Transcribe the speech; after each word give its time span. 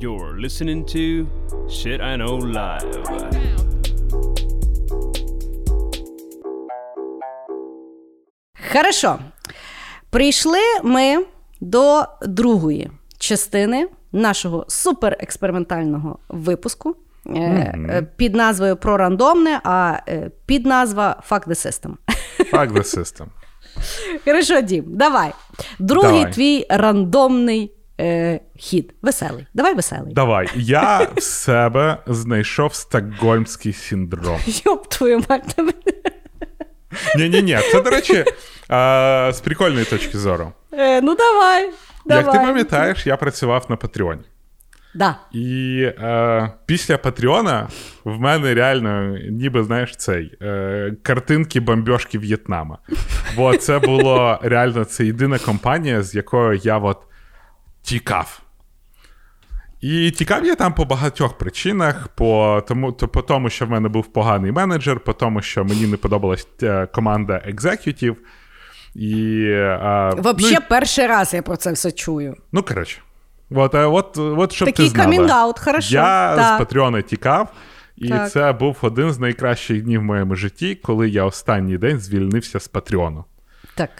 You're 0.00 0.40
listening 0.40 0.86
to 0.86 1.28
Shit 1.68 2.00
I 2.00 2.16
Know 2.16 2.38
Live. 2.40 3.04
Хорошо. 8.72 9.18
Прийшли 10.10 10.58
ми 10.84 11.24
до 11.60 12.04
другої 12.22 12.90
частини 13.18 13.88
нашого 14.12 14.64
суперекспериментального 14.68 16.18
випуску 16.28 16.96
mm-hmm. 17.26 18.06
під 18.16 18.34
назвою 18.34 18.76
Про 18.76 18.96
рандомне, 18.96 19.60
а 19.64 19.98
е, 20.08 20.30
під 20.46 20.66
назва 20.66 21.22
Fuck 21.30 21.48
the 21.48 21.66
System. 21.66 21.92
Fuck 22.52 22.72
the 22.72 22.98
System. 22.98 23.26
Хорошо, 24.24 24.60
Дім, 24.60 24.84
давай. 24.86 25.32
Другий 25.78 26.10
давай. 26.10 26.32
твій 26.32 26.66
рандомний 26.70 27.72
е, 28.00 28.40
хід. 28.56 28.94
Веселий. 29.02 29.46
Давай 29.54 29.74
веселий. 29.74 30.14
Давай. 30.14 30.48
Я 30.54 31.08
в 31.16 31.22
себе 31.22 31.96
знайшов 32.06 32.74
стокгольмський 32.74 33.72
синдром. 33.72 34.40
Йоп, 34.64 34.88
твою 34.88 35.24
мать. 35.28 35.56
Ні-ні-ні, 37.16 37.58
це, 37.72 37.80
до 37.82 37.90
речі, 37.90 38.24
а, 38.68 39.30
з 39.34 39.40
прикольної 39.40 39.84
точки 39.84 40.18
зору. 40.18 40.52
Е, 40.72 41.00
Ну, 41.00 41.16
давай. 41.16 41.70
давай. 42.06 42.24
Як 42.24 42.32
ти 42.32 42.38
пам'ятаєш, 42.38 43.06
я 43.06 43.16
працював 43.16 43.66
на 43.68 43.76
Патреоні. 43.76 44.22
Да. 44.94 45.16
І 45.32 45.82
е, 45.98 46.52
після 46.66 46.98
Патреона 46.98 47.68
в 48.04 48.20
мене 48.20 48.54
реально, 48.54 49.18
ніби 49.30 49.64
знаєш, 49.64 49.96
цей 49.96 50.32
е, 50.42 50.92
картинки 51.02 51.60
бомбьошки 51.60 52.18
В'єтнама. 52.18 52.78
Бо 53.36 53.56
це 53.56 53.78
було 53.78 54.38
реально 54.42 54.84
це 54.84 55.04
єдина 55.04 55.38
компанія, 55.38 56.02
з 56.02 56.14
якою 56.14 56.60
я 56.62 56.78
от 56.78 56.98
тікав. 57.82 58.40
І 59.80 60.10
тікав 60.10 60.44
я 60.44 60.54
там 60.54 60.74
по 60.74 60.84
багатьох 60.84 61.38
причинах, 61.38 62.08
по 62.08 62.62
тому, 62.68 62.92
то, 62.92 63.08
по 63.08 63.22
тому, 63.22 63.50
що 63.50 63.66
в 63.66 63.70
мене 63.70 63.88
був 63.88 64.06
поганий 64.06 64.52
менеджер, 64.52 65.00
по 65.00 65.12
тому, 65.12 65.42
що 65.42 65.64
мені 65.64 65.86
не 65.86 65.96
подобалась 65.96 66.48
е, 66.62 66.86
команда 66.86 67.42
executives. 67.44 68.16
І, 68.94 69.46
а, 69.60 70.14
Взагалі, 70.14 70.54
ну, 70.54 70.66
перший 70.68 71.06
раз 71.06 71.34
я 71.34 71.42
про 71.42 71.56
це 71.56 71.72
все 71.72 71.92
чую. 71.92 72.36
Ну, 72.52 72.62
коротше. 72.62 72.98
От, 73.50 73.74
е, 73.74 73.84
от, 73.84 74.18
от, 74.18 74.52
щоб 74.52 74.66
Такий 74.66 74.86
ти 74.86 74.90
знала, 74.90 75.10
камінг-аут, 75.10 75.64
хорошо. 75.64 75.94
Я 75.94 76.36
так. 76.36 76.56
з 76.56 76.58
Патреона 76.58 77.02
тікав, 77.02 77.52
і 77.96 78.08
так. 78.08 78.30
це 78.30 78.52
був 78.52 78.76
один 78.80 79.12
з 79.12 79.18
найкращих 79.18 79.82
днів 79.82 80.00
в 80.00 80.04
моєму 80.04 80.34
житті, 80.34 80.74
коли 80.74 81.08
я 81.08 81.24
останній 81.24 81.78
день 81.78 81.98
звільнився 81.98 82.60
з 82.60 82.68
Патреону. 82.68 83.24
Так. 83.74 83.90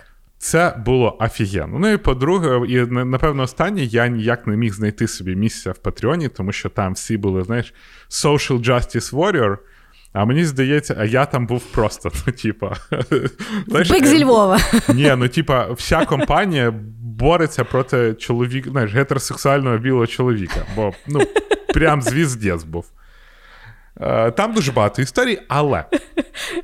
Це 0.43 0.75
було 0.85 1.17
офігенно. 1.21 1.79
Ну 1.79 1.89
і 1.93 1.97
по-друге, 1.97 2.61
і 2.69 2.87
напевно, 2.87 3.43
останнє 3.43 3.83
я 3.83 4.09
ніяк 4.09 4.47
не 4.47 4.57
міг 4.57 4.75
знайти 4.75 5.09
собі 5.09 5.37
місця 5.37 5.73
в 5.73 5.79
Патреоні, 5.79 6.29
тому 6.29 6.53
що 6.53 6.69
там 6.69 6.93
всі 6.93 7.17
були, 7.17 7.45
знаєш, 7.45 7.75
social 8.11 8.65
justice 8.65 9.15
warrior. 9.15 9.57
А 10.13 10.25
мені 10.25 10.45
здається, 10.45 10.97
а 10.99 11.05
я 11.05 11.27
там 11.27 11.47
був 11.47 11.65
просто. 11.65 12.11
ну, 12.27 12.33
типа... 12.33 12.77
Бик 13.69 14.07
зі 14.07 14.25
Львова. 14.25 14.59
Ні, 14.95 15.15
ну 15.19 15.29
типа, 15.29 15.73
вся 15.73 16.05
компанія 16.05 16.75
бореться 17.01 17.65
проти 17.65 18.15
чоловіка, 18.15 18.71
знаєш, 18.71 18.95
гетеросексуального 18.95 19.79
білого 19.79 20.07
чоловіка. 20.07 20.67
Бо 20.77 20.93
ну, 21.07 21.21
прям 21.75 22.03
звіздець 22.03 22.65
був. 22.65 22.87
Е, 24.01 24.31
там 24.31 24.55
дуже 24.55 24.73
багато 24.73 25.03
історій, 25.03 25.39
але. 25.49 25.85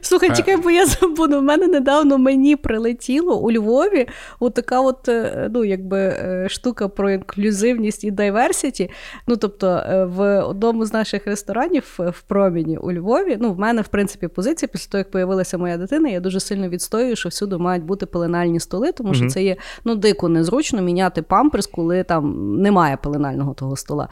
Слухай, 0.01 0.31
е. 0.31 0.37
чекай, 0.37 0.57
бо 0.57 0.71
я 0.71 0.87
забуду. 0.87 1.39
У 1.39 1.43
мене 1.43 1.67
недавно 1.67 2.19
мені 2.19 2.57
прилетіло 2.57 3.41
у 3.41 3.53
Львові 3.53 4.09
от 4.41 4.55
така 4.55 4.81
от, 4.81 5.09
е, 5.09 5.49
ну, 5.55 5.65
якби, 5.65 6.17
штука 6.49 6.89
про 6.89 7.11
інклюзивність 7.11 8.05
і 8.05 8.11
дайверсіті. 8.11 8.91
Ну, 9.27 9.37
тобто, 9.37 9.83
в 10.17 10.41
одному 10.41 10.85
з 10.85 10.93
наших 10.93 11.27
ресторанів 11.27 11.99
в 11.99 12.23
проміні 12.23 12.79
у 12.79 12.93
Львові, 12.93 13.37
ну, 13.41 13.53
в 13.53 13.59
мене, 13.59 13.83
в 13.83 13.89
принципі, 13.89 14.29
позиція 14.29 14.69
після 14.73 14.91
того, 14.91 14.99
як 14.99 15.11
появилася 15.11 15.59
моя 15.59 15.77
дитина, 15.77 16.09
я 16.09 16.21
дуже 16.21 16.41
сильно 16.41 16.69
відстоюю, 16.69 17.17
що 17.17 17.29
всюди 17.29 17.57
мають 17.57 17.85
бути 17.85 18.07
пеленальні 18.07 18.61
столи, 18.61 18.93
тому 18.93 19.15
що 19.15 19.25
mm-hmm. 19.25 19.31
це 19.31 19.43
є 19.43 19.57
ну, 19.85 19.95
дико 19.95 20.29
незручно 20.29 20.83
міняти 20.83 21.23
памперс, 21.23 21.67
коли 21.67 22.05
там 22.05 22.57
немає 22.63 22.97
пеленального 22.97 23.55
того 23.55 23.77
стола. 23.77 24.09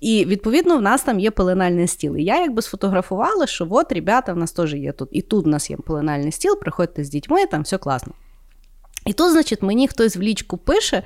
І 0.00 0.24
відповідно 0.24 0.76
в 0.76 0.82
нас 0.82 1.02
там 1.02 1.20
є 1.20 1.30
пеленальний 1.30 1.86
стіл. 1.86 2.16
І 2.16 2.24
я 2.24 2.40
якби 2.40 2.58
би 2.58 2.62
сфотографували, 2.62 3.46
що 3.46 3.66
от, 3.70 3.92
ребята, 3.92 4.32
в 4.32 4.36
нас 4.36 4.52
теж 4.52 4.74
є 4.74 4.92
тут. 4.98 5.08
І 5.12 5.22
тут 5.22 5.46
у 5.46 5.48
нас 5.48 5.70
є 5.70 5.76
пеленальний 5.76 6.32
стіл, 6.32 6.58
приходьте 6.60 7.04
з 7.04 7.10
дітьми, 7.10 7.46
там 7.46 7.62
все 7.62 7.78
класно. 7.78 8.12
І 9.06 9.12
тут, 9.12 9.32
значить, 9.32 9.62
мені 9.62 9.88
хтось 9.88 10.16
в 10.16 10.20
лічку 10.20 10.56
пише: 10.56 11.02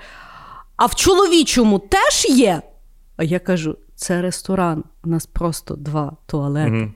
а 0.77 0.87
в 0.87 0.95
чоловічому 0.95 1.79
теж 1.79 2.27
є. 2.29 2.63
А 3.17 3.25
я 3.25 3.39
кажу: 3.39 3.77
це 3.95 4.23
ресторан, 4.23 4.85
у 5.05 5.09
нас 5.09 5.27
просто 5.27 5.75
два 5.77 6.17
туалети. 6.27 6.71
Угу. 6.71 6.91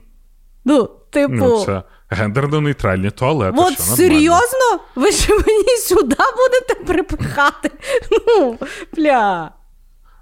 Ну, 0.65 0.89
типу. 1.09 1.33
Ну, 1.33 1.65
це 1.65 1.83
гендерно-нейтральні 2.09 3.11
туалети. 3.11 3.57
От 3.57 3.73
що, 3.73 3.83
серйозно? 3.83 4.79
Ви 4.95 5.11
ж 5.11 5.29
мені 5.31 5.77
сюди 5.77 6.15
будете 6.37 6.85
припихати? 6.85 7.71
Ну, 8.27 8.57
бля. 8.95 9.51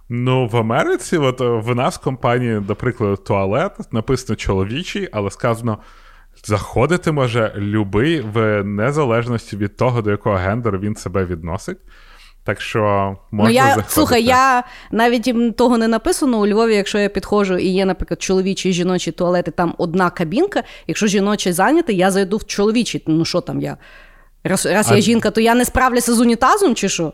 Ну, 0.09 0.47
в 0.47 0.57
Америці, 0.57 1.17
от 1.17 1.39
в 1.39 1.75
нас 1.75 1.95
в 1.95 2.01
компанії, 2.03 2.63
наприклад, 2.67 3.23
туалет 3.23 3.71
написано 3.91 4.35
чоловічий, 4.35 5.09
але 5.11 5.31
сказано. 5.31 5.77
Заходити 6.47 7.11
може 7.11 7.53
любий 7.57 8.21
в 8.21 8.63
незалежності 8.63 9.57
від 9.57 9.77
того, 9.77 10.01
до 10.01 10.11
якого 10.11 10.35
гендеру 10.35 10.79
він 10.79 10.95
себе 10.95 11.25
відносить. 11.25 11.77
Так 12.43 12.61
що 12.61 13.15
можна 13.31 13.49
ну, 13.49 13.55
я, 13.55 13.63
заходити. 13.63 13.93
Слухай, 13.93 14.23
я 14.23 14.63
навіть 14.91 15.57
того 15.57 15.77
не 15.77 15.87
написано 15.87 16.39
у 16.39 16.47
Львові, 16.47 16.75
якщо 16.75 16.97
я 16.97 17.09
підходжу 17.09 17.57
і 17.57 17.67
є, 17.67 17.85
наприклад, 17.85 18.21
чоловічі 18.21 18.69
і 18.69 18.73
жіночі 18.73 19.11
туалети, 19.11 19.51
там 19.51 19.75
одна 19.77 20.09
кабінка. 20.09 20.63
Якщо 20.87 21.07
жіночий 21.07 21.53
зайнятий, 21.53 21.97
я 21.97 22.11
зайду 22.11 22.37
в 22.37 22.45
чоловічий. 22.45 23.03
Ну 23.07 23.25
що 23.25 23.41
там 23.41 23.61
я? 23.61 23.77
Раз, 24.43 24.65
раз 24.65 24.91
а... 24.91 24.95
я 24.95 25.01
жінка, 25.01 25.31
то 25.31 25.41
я 25.41 25.55
не 25.55 25.65
справлюся 25.65 26.13
з 26.13 26.19
унітазом, 26.19 26.75
чи 26.75 26.89
що? 26.89 27.13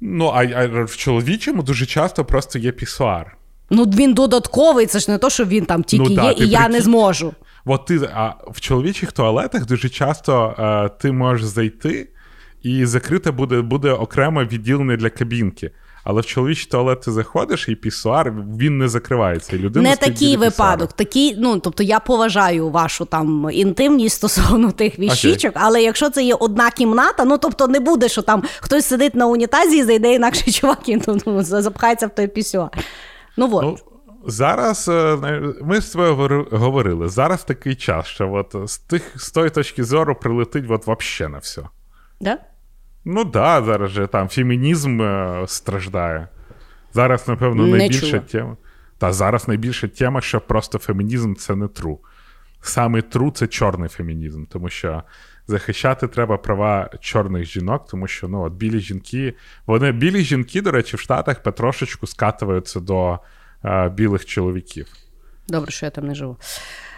Ну, 0.00 0.26
а, 0.34 0.44
а 0.44 0.84
в 0.84 0.96
чоловічому 0.96 1.62
дуже 1.62 1.86
часто 1.86 2.24
просто 2.24 2.58
є 2.58 2.72
пісуар. 2.72 3.36
Ну, 3.70 3.84
він 3.84 4.14
додатковий, 4.14 4.86
це 4.86 4.98
ж 4.98 5.10
не 5.10 5.18
то, 5.18 5.30
що 5.30 5.44
він 5.44 5.66
там 5.66 5.82
тільки 5.82 6.04
ну, 6.04 6.10
є, 6.10 6.16
да, 6.16 6.44
і 6.44 6.48
я 6.48 6.68
не 6.68 6.80
зможу. 6.80 7.34
От 7.68 7.84
ти, 7.84 8.10
а 8.14 8.34
в 8.46 8.60
чоловічих 8.60 9.12
туалетах 9.12 9.66
дуже 9.66 9.88
часто 9.88 10.54
а, 10.58 10.84
е, 10.84 10.88
ти 10.88 11.12
можеш 11.12 11.46
зайти, 11.46 12.08
і 12.62 12.86
закрите 12.86 13.30
буде 13.30 13.62
буде 13.62 13.92
окремо 13.92 14.44
відділене 14.44 14.96
для 14.96 15.10
кабінки. 15.10 15.70
Але 16.04 16.20
в 16.20 16.26
чоловічий 16.26 16.70
туалет 16.70 17.00
ти 17.00 17.12
заходиш, 17.12 17.68
і 17.68 17.74
пісуар 17.74 18.34
він 18.58 18.78
не 18.78 18.88
закривається. 18.88 19.56
І 19.56 19.58
людина 19.58 19.90
Не 19.90 19.96
такий 19.96 20.36
випадок. 20.36 20.92
Такий, 20.92 21.36
ну 21.38 21.58
тобто 21.58 21.82
я 21.82 22.00
поважаю 22.00 22.70
вашу 22.70 23.04
там 23.04 23.48
інтимність 23.52 24.16
стосовно 24.16 24.72
тих 24.72 24.98
віщичок, 24.98 25.54
okay. 25.54 25.60
але 25.60 25.82
якщо 25.82 26.10
це 26.10 26.24
є 26.24 26.34
одна 26.34 26.70
кімната, 26.70 27.24
ну 27.24 27.38
тобто 27.38 27.68
не 27.68 27.80
буде, 27.80 28.08
що 28.08 28.22
там 28.22 28.42
хтось 28.60 28.84
сидить 28.84 29.14
на 29.14 29.26
унітазі 29.26 29.78
і 29.78 29.82
зайде 29.82 30.14
інакше 30.14 30.50
чувак 30.52 30.88
і 30.88 31.02
ну, 31.06 31.18
ну, 31.26 31.42
запхається 31.42 32.06
в 32.06 32.14
той 32.14 32.26
пісюар. 32.26 32.70
Ну 33.36 33.48
от. 33.52 33.62
Ну, 33.62 33.78
Зараз 34.26 34.88
е, 34.88 35.16
ми 35.62 35.80
з 35.80 35.90
тобою 35.90 36.46
говорили. 36.50 37.08
Зараз 37.08 37.44
такий 37.44 37.74
час, 37.74 38.06
що 38.06 38.32
от 38.32 38.56
з 38.70 38.78
тих 38.78 39.12
з 39.16 39.30
тої 39.30 39.50
точки 39.50 39.84
зору 39.84 40.14
прилетить 40.14 40.64
от 40.68 40.86
вообще 40.86 41.28
на 41.28 41.38
все. 41.38 41.62
Да? 42.20 42.38
Ну 43.04 43.24
так, 43.24 43.32
да, 43.32 43.62
зараз 43.62 43.90
же 43.90 44.06
там 44.06 44.28
фемінізм 44.28 45.02
е, 45.02 45.44
страждає. 45.46 46.28
Зараз, 46.92 47.28
напевно, 47.28 47.66
не 47.66 47.76
найбільша 47.76 48.06
чула. 48.06 48.20
тема. 48.20 48.56
Та 48.98 49.12
зараз 49.12 49.48
найбільша 49.48 49.88
тема, 49.88 50.20
що 50.20 50.40
просто 50.40 50.78
фемінізм 50.78 51.34
це 51.34 51.56
не 51.56 51.68
тру. 51.68 52.00
Саме 52.60 53.02
тру 53.02 53.30
це 53.30 53.46
чорний 53.46 53.88
фемінізм, 53.88 54.44
тому 54.44 54.68
що 54.68 55.02
захищати 55.46 56.08
треба 56.08 56.36
права 56.36 56.90
чорних 57.00 57.44
жінок, 57.44 57.86
тому 57.90 58.06
що 58.06 58.28
ну, 58.28 58.42
от 58.42 58.52
білі 58.52 58.80
жінки, 58.80 59.34
вони 59.66 59.92
білі 59.92 60.20
жінки, 60.20 60.62
до 60.62 60.70
речі, 60.70 60.96
в 60.96 61.00
Штатах 61.00 61.42
потрошечку 61.42 62.06
скатуються 62.06 62.80
до 62.80 63.18
е, 63.64 63.88
білих 63.88 64.26
чоловіків. 64.26 64.86
Добре, 65.48 65.70
що 65.70 65.86
я 65.86 65.90
там 65.90 66.06
не 66.06 66.14
живу. 66.14 66.36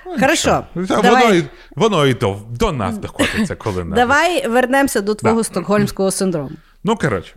Ну, 0.07 0.17
Хорошо. 0.21 0.65
Воно 0.75 1.03
давай... 1.03 1.39
і, 1.39 1.45
воно 1.77 2.07
і 2.07 2.15
до 2.15 2.39
до 2.51 2.73
нас 2.73 2.99
доходиться 2.99 3.57
коли-небудь. 3.57 3.95
Давай 3.95 4.49
вернемося 4.49 5.01
до 5.01 5.15
твого 5.15 5.37
да. 5.37 5.45
стокгольмського 5.45 6.11
синдрому. 6.11 6.51
Ну, 6.85 6.97
коротше. 6.97 7.37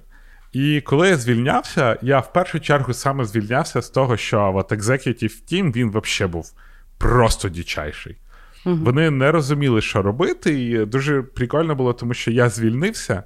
І 0.53 0.81
коли 0.81 1.09
я 1.09 1.17
звільнявся, 1.17 1.97
я 2.01 2.19
в 2.19 2.33
першу 2.33 2.59
чергу 2.59 2.93
саме 2.93 3.25
звільнявся 3.25 3.81
з 3.81 3.89
того, 3.89 4.17
що 4.17 4.53
от 4.55 4.71
Executive 4.71 5.53
Team, 5.53 5.73
він 5.75 5.89
взагалі 5.89 6.31
був 6.31 6.53
просто 6.97 7.49
дічайший. 7.49 8.17
Угу. 8.65 8.75
Вони 8.75 9.09
не 9.09 9.31
розуміли, 9.31 9.81
що 9.81 10.01
робити, 10.01 10.63
і 10.63 10.85
дуже 10.85 11.21
прикольно 11.21 11.75
було, 11.75 11.93
тому 11.93 12.13
що 12.13 12.31
я 12.31 12.49
звільнився, 12.49 13.23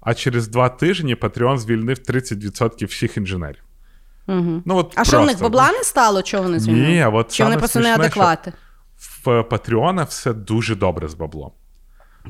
а 0.00 0.14
через 0.14 0.48
два 0.48 0.68
тижні 0.68 1.16
Patreon 1.16 1.58
звільнив 1.58 1.98
30% 1.98 2.86
всіх 2.86 3.16
інженерів. 3.16 3.62
Угу. 4.26 4.62
Ну, 4.64 4.76
от 4.76 4.92
А 4.92 4.94
просто. 4.94 5.16
що 5.16 5.22
в 5.22 5.26
них 5.26 5.40
бабла 5.40 5.72
не 5.72 5.82
стало? 5.82 6.22
Чого 6.22 6.42
вони 6.42 6.58
звільнили? 6.58 6.88
Ні, 6.88 7.04
от 7.04 7.32
Чи 7.32 7.44
вони 7.44 7.56
просто 7.56 7.80
неадеквати? 7.80 8.52
в 8.98 9.42
Патреона 9.42 10.02
все 10.02 10.32
дуже 10.32 10.74
добре 10.74 11.08
з 11.08 11.14
баблом. 11.14 11.50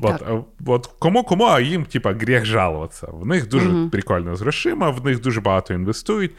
От, 0.01 0.21
е, 0.21 0.43
от 0.65 0.87
кому 0.99 1.23
кому, 1.23 1.45
а 1.45 1.59
їм, 1.59 1.85
типа, 1.85 2.13
гріх 2.13 2.45
жалуватися. 2.45 3.07
В 3.11 3.25
них 3.25 3.47
дуже 3.47 3.69
угу. 3.69 3.89
прикольно 3.89 4.35
з 4.35 4.41
грошима, 4.41 4.89
в 4.89 5.05
них 5.05 5.21
дуже 5.21 5.41
багато 5.41 5.73
інвестують. 5.73 6.31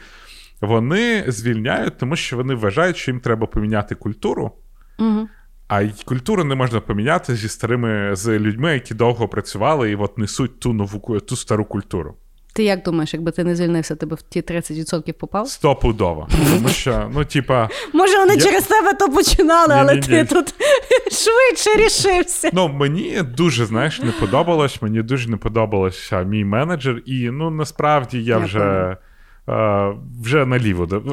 вони 0.61 1.23
звільняють, 1.27 1.97
тому 1.97 2.15
що 2.15 2.35
вони 2.35 2.55
вважають, 2.55 2.97
що 2.97 3.11
їм 3.11 3.19
треба 3.19 3.47
поміняти 3.47 3.95
культуру. 3.95 4.51
Угу. 4.99 5.27
А 5.67 5.87
культуру 6.05 6.43
не 6.43 6.55
можна 6.55 6.79
поміняти 6.79 7.35
зі 7.35 7.49
старими 7.49 8.15
з 8.15 8.39
людьми, 8.39 8.73
які 8.73 8.93
довго 8.93 9.27
працювали 9.27 9.91
і 9.91 9.95
от 9.95 10.17
несуть 10.17 10.59
ту 10.59 10.73
нову 10.73 11.19
ту 11.19 11.35
стару 11.35 11.65
культуру. 11.65 12.15
Ти 12.53 12.63
як 12.63 12.83
думаєш, 12.83 13.13
якби 13.13 13.31
ти 13.31 13.43
не 13.43 13.55
звільнився, 13.55 13.95
ти 13.95 14.05
б 14.05 14.13
в 14.13 14.21
ті 14.21 14.41
30% 14.41 15.11
попав? 15.13 15.47
Стопудово. 15.49 16.27
Тому 16.53 16.69
що, 16.69 17.11
ну, 17.13 17.25
типа. 17.25 17.69
Може, 17.93 18.17
вони 18.17 18.33
Я- 18.35 18.41
через 18.41 18.63
тебе 18.63 18.93
то 18.93 19.09
починали, 19.09 19.73
але 19.77 19.93
Ні-ні-ні. 19.95 20.25
ти 20.25 20.35
тут 20.35 20.47
швидше 21.11 21.83
рішився. 21.85 22.49
Ну, 22.53 22.67
мені 22.67 23.21
дуже, 23.37 23.65
знаєш, 23.65 23.99
не 24.01 24.11
подобалось. 24.11 24.81
Мені 24.81 25.01
дуже 25.01 25.29
не 25.29 25.37
подобалося 25.37 26.23
мій 26.23 26.45
менеджер, 26.45 27.01
і 27.05 27.29
ну 27.29 27.49
насправді 27.49 28.23
я 28.23 28.37
Я 28.37 28.37
вже. 28.45 28.97
е, 29.49 29.93
Вже 30.23 30.45
наліво. 30.45 31.03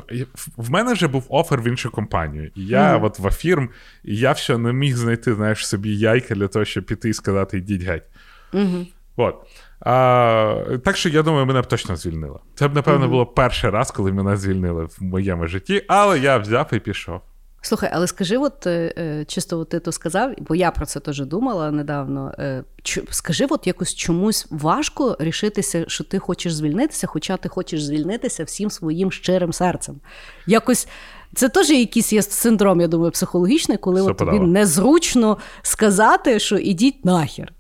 В 0.56 0.70
мене 0.70 0.92
вже 0.92 1.08
був 1.08 1.26
офер 1.28 1.60
в 1.60 1.66
іншу 1.68 1.90
компанію. 1.90 2.50
І 2.54 2.66
я 2.66 2.92
Мгм. 2.94 3.04
от 3.04 3.18
в 3.18 3.26
Афірм, 3.26 3.68
і 4.04 4.16
я 4.16 4.34
ще 4.34 4.58
не 4.58 4.72
міг 4.72 4.96
знайти, 4.96 5.34
знаєш, 5.34 5.66
собі 5.68 5.96
яйка 5.98 6.34
для 6.34 6.48
того, 6.48 6.64
щоб 6.64 6.84
піти 6.84 7.08
і 7.08 7.12
сказати, 7.14 7.58
йдіть 7.58 7.82
геть. 7.82 8.04
Угу. 8.52 8.86
От. 9.16 9.34
А, 9.80 10.78
так 10.84 10.96
що 10.96 11.08
я 11.08 11.22
думаю, 11.22 11.46
мене 11.46 11.62
б 11.62 11.66
точно 11.66 11.96
звільнили. 11.96 12.38
Це 12.54 12.68
б, 12.68 12.74
напевно, 12.74 13.08
було 13.08 13.26
перший 13.26 13.70
раз, 13.70 13.90
коли 13.90 14.12
мене 14.12 14.36
звільнили 14.36 14.84
в 14.84 14.96
моєму 15.00 15.46
житті, 15.46 15.84
але 15.88 16.18
я 16.18 16.38
взяв 16.38 16.68
і 16.72 16.78
пішов. 16.78 17.20
Слухай, 17.66 17.90
але 17.92 18.06
скажи, 18.06 18.36
от 18.36 18.66
е, 18.66 18.94
е, 18.98 19.24
чисто 19.24 19.58
от 19.58 19.68
ти 19.68 19.80
то 19.80 19.92
сказав, 19.92 20.32
бо 20.38 20.54
я 20.54 20.70
про 20.70 20.86
це 20.86 21.00
теж 21.00 21.20
думала 21.20 21.70
недавно. 21.70 22.32
Е, 22.38 22.64
скажи, 23.10 23.46
от 23.50 23.66
якось 23.66 23.94
чомусь 23.94 24.46
важко 24.50 25.16
рішитися, 25.18 25.84
що 25.88 26.04
ти 26.04 26.18
хочеш 26.18 26.54
звільнитися, 26.54 27.06
хоча 27.06 27.36
ти 27.36 27.48
хочеш 27.48 27.84
звільнитися 27.84 28.44
всім 28.44 28.70
своїм 28.70 29.12
щирим 29.12 29.52
серцем. 29.52 30.00
Якось. 30.46 30.88
Це 31.34 31.48
теж 31.48 31.70
якийсь 31.70 32.12
є 32.12 32.22
синдром, 32.22 32.80
я 32.80 32.88
думаю, 32.88 33.10
психологічний, 33.10 33.78
коли 33.78 34.02
от 34.02 34.16
тобі 34.16 34.38
незручно 34.38 35.38
сказати, 35.62 36.38
що 36.38 36.56
ідіть 36.56 37.04
нахер. 37.04 37.52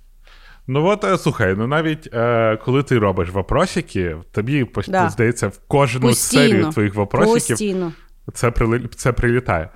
Ну 0.66 0.86
от 0.86 1.04
е, 1.04 1.18
слухай, 1.18 1.54
ну 1.58 1.66
навіть 1.66 2.08
е, 2.14 2.56
коли 2.64 2.82
ти 2.82 2.98
робиш 2.98 3.30
вопросики, 3.30 4.16
тобі 4.32 4.66
Да. 4.88 5.10
здається, 5.10 5.48
в 5.48 5.58
кожну 5.68 6.00
Постійно. 6.00 6.42
серію 6.42 6.70
твоїх 6.70 6.94
вопросиків 6.94 7.54
Постійно. 7.54 7.92
це, 8.32 8.50
прили... 8.50 8.88
це 8.96 9.12
прилітає. 9.12 9.70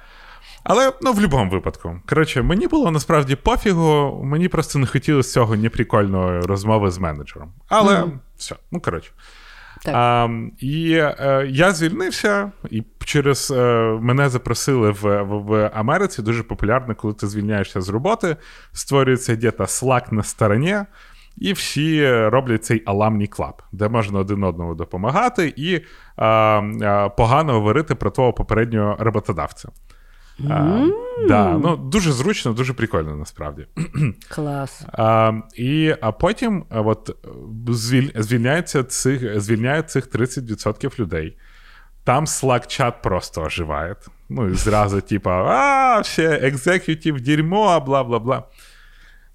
Але 0.64 0.92
ну, 1.02 1.12
в 1.12 1.14
будь-якому 1.14 1.50
випадку. 1.50 2.00
Коротше, 2.08 2.42
мені 2.42 2.66
було 2.66 2.90
насправді 2.90 3.36
пофігу, 3.36 4.20
мені 4.24 4.48
просто 4.48 4.78
не 4.78 4.86
хотілося 4.86 5.32
цього 5.32 5.56
неприкольної 5.56 6.40
розмови 6.40 6.90
з 6.90 6.98
менеджером. 6.98 7.52
Але 7.68 8.02
mm. 8.02 8.10
все, 8.36 8.56
ну 8.70 8.80
коротше. 8.80 9.10
Так. 9.84 9.94
А, 9.96 10.28
і 10.58 10.92
е, 10.92 11.46
я 11.50 11.72
звільнився, 11.72 12.52
і 12.70 12.82
через 13.04 13.50
е, 13.50 13.82
мене 14.00 14.28
запросили 14.28 14.90
в, 14.90 15.22
в, 15.22 15.38
в 15.46 15.70
Америці. 15.74 16.22
Дуже 16.22 16.42
популярно, 16.42 16.94
коли 16.94 17.14
ти 17.14 17.26
звільняєшся 17.26 17.80
з 17.80 17.88
роботи, 17.88 18.36
створюється 18.72 19.36
десь 19.36 19.82
Slack 19.82 20.12
на 20.12 20.22
стороні, 20.22 20.76
і 21.36 21.52
всі 21.52 22.10
роблять 22.10 22.64
цей 22.64 22.82
аламній 22.86 23.26
клаб, 23.26 23.62
де 23.72 23.88
можна 23.88 24.18
один 24.18 24.44
одному 24.44 24.74
допомагати 24.74 25.52
і 25.56 25.74
е, 25.74 26.26
е, 26.26 27.10
погано 27.16 27.52
говорити 27.52 27.94
про 27.94 28.10
твого 28.10 28.32
попереднього 28.32 28.96
роботодавця. 28.98 29.68
А, 30.48 30.86
да, 31.28 31.58
ну, 31.58 31.76
дуже 31.76 32.12
зручно, 32.12 32.52
дуже 32.52 32.72
прикольно 32.72 33.16
насправді. 33.16 33.66
Клас. 34.28 34.82
А, 34.92 35.32
і, 35.56 35.94
а 36.00 36.12
потім 36.12 36.64
а, 36.70 36.80
от, 36.80 37.16
звіль, 37.68 38.10
звільняється 38.14 38.84
цих, 38.84 39.40
звільняють 39.40 39.90
цих 39.90 40.08
30% 40.08 41.00
людей. 41.00 41.36
Там 42.04 42.24
Slack-чат 42.24 42.92
просто 43.02 43.42
оживає. 43.42 43.96
Ну, 44.28 44.48
і 44.48 44.54
зразу, 44.54 45.00
типа, 45.10 45.30
а, 45.30 46.02
ще 46.02 46.28
executives 46.28 47.20
дерьмо, 47.20 47.80
бла 47.80 48.04
бла 48.04 48.18
бла. 48.18 48.44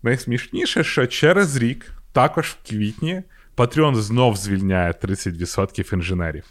Найсмішніше, 0.04 0.84
що 0.84 1.08
через 1.08 1.58
рік, 1.58 1.92
також 2.12 2.48
в 2.48 2.70
квітні, 2.70 3.24
Patreon 3.58 3.96
знов 3.96 4.36
звільняє 4.36 4.92
30% 4.92 5.94
інженерів. 5.94 6.44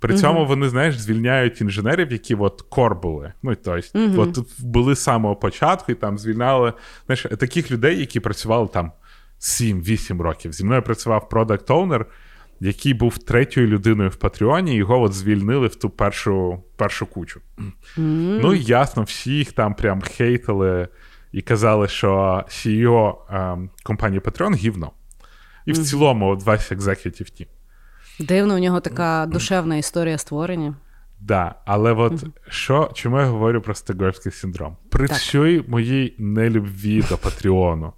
При 0.00 0.14
цьому 0.14 0.46
вони, 0.46 0.68
знаєш, 0.68 0.98
звільняють 0.98 1.60
інженерів, 1.60 2.12
які 2.12 2.34
от 2.34 2.62
core 2.62 3.00
були. 3.00 3.32
Ну, 3.42 3.54
тобто, 3.54 3.98
Мгм. 3.98 4.18
от 4.18 4.38
були 4.58 4.94
з 4.94 5.02
самого 5.02 5.36
початку, 5.36 5.92
і 5.92 5.94
там 5.94 6.18
звільняли 6.18 6.72
знаєш, 7.06 7.26
таких 7.38 7.70
людей, 7.70 8.00
які 8.00 8.20
працювали 8.20 8.68
там 8.68 8.92
7-8 9.38 10.20
років. 10.20 10.52
Зі 10.52 10.64
мною 10.64 10.82
працював 10.82 11.28
product 11.28 11.70
owner 11.70 12.06
який 12.60 12.94
був 12.94 13.18
третьою 13.18 13.66
людиною 13.66 14.10
в 14.10 14.16
Патреоні, 14.16 14.74
його 14.74 15.00
от 15.00 15.12
звільнили 15.12 15.66
в 15.66 15.74
ту 15.74 15.90
першу, 15.90 16.62
першу 16.76 17.06
кучу. 17.06 17.40
Ну, 17.96 18.54
і 18.54 18.62
ясно, 18.62 19.02
всі 19.02 19.32
їх 19.32 19.52
там 19.52 19.74
прям 19.74 20.00
хейтили 20.00 20.88
і 21.32 21.42
казали, 21.42 21.88
що 21.88 22.44
CEO 22.48 23.14
ем, 23.30 23.70
компанії 23.82 24.20
Patreon 24.20 24.54
гівно. 24.54 24.92
І 25.66 25.72
в 25.72 25.78
цілому, 25.78 26.28
от 26.28 26.42
весь 26.42 26.72
executive 26.72 27.40
team. 27.40 27.46
Дивно, 28.20 28.54
у 28.54 28.58
нього 28.58 28.80
така 28.80 29.26
душевна 29.26 29.76
історія 29.76 30.18
створення. 30.18 30.74
Да, 31.20 31.54
але 31.64 31.92
от 31.92 32.24
що, 32.48 32.90
чому 32.94 33.18
я 33.20 33.26
говорю 33.26 33.60
про 33.60 33.74
стокгольмський 33.74 34.32
синдром? 34.32 34.76
При 34.90 35.08
Так. 35.08 35.16
всій 35.16 35.64
моїй 35.68 36.14
нелюбві 36.18 37.04
до 37.08 37.18
Патреону, 37.18 37.92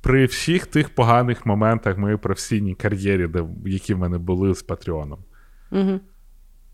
при 0.00 0.24
всіх 0.26 0.66
тих 0.66 0.94
поганих 0.94 1.46
моментах 1.46 1.98
моєї 1.98 2.18
професійній 2.18 2.74
кар'єрі, 2.74 3.26
де, 3.26 3.44
які 3.66 3.94
в 3.94 3.98
мене 3.98 4.18
були 4.18 4.54
з 4.54 4.62
Патреоном, 4.62 5.18
Угу. 5.70 6.00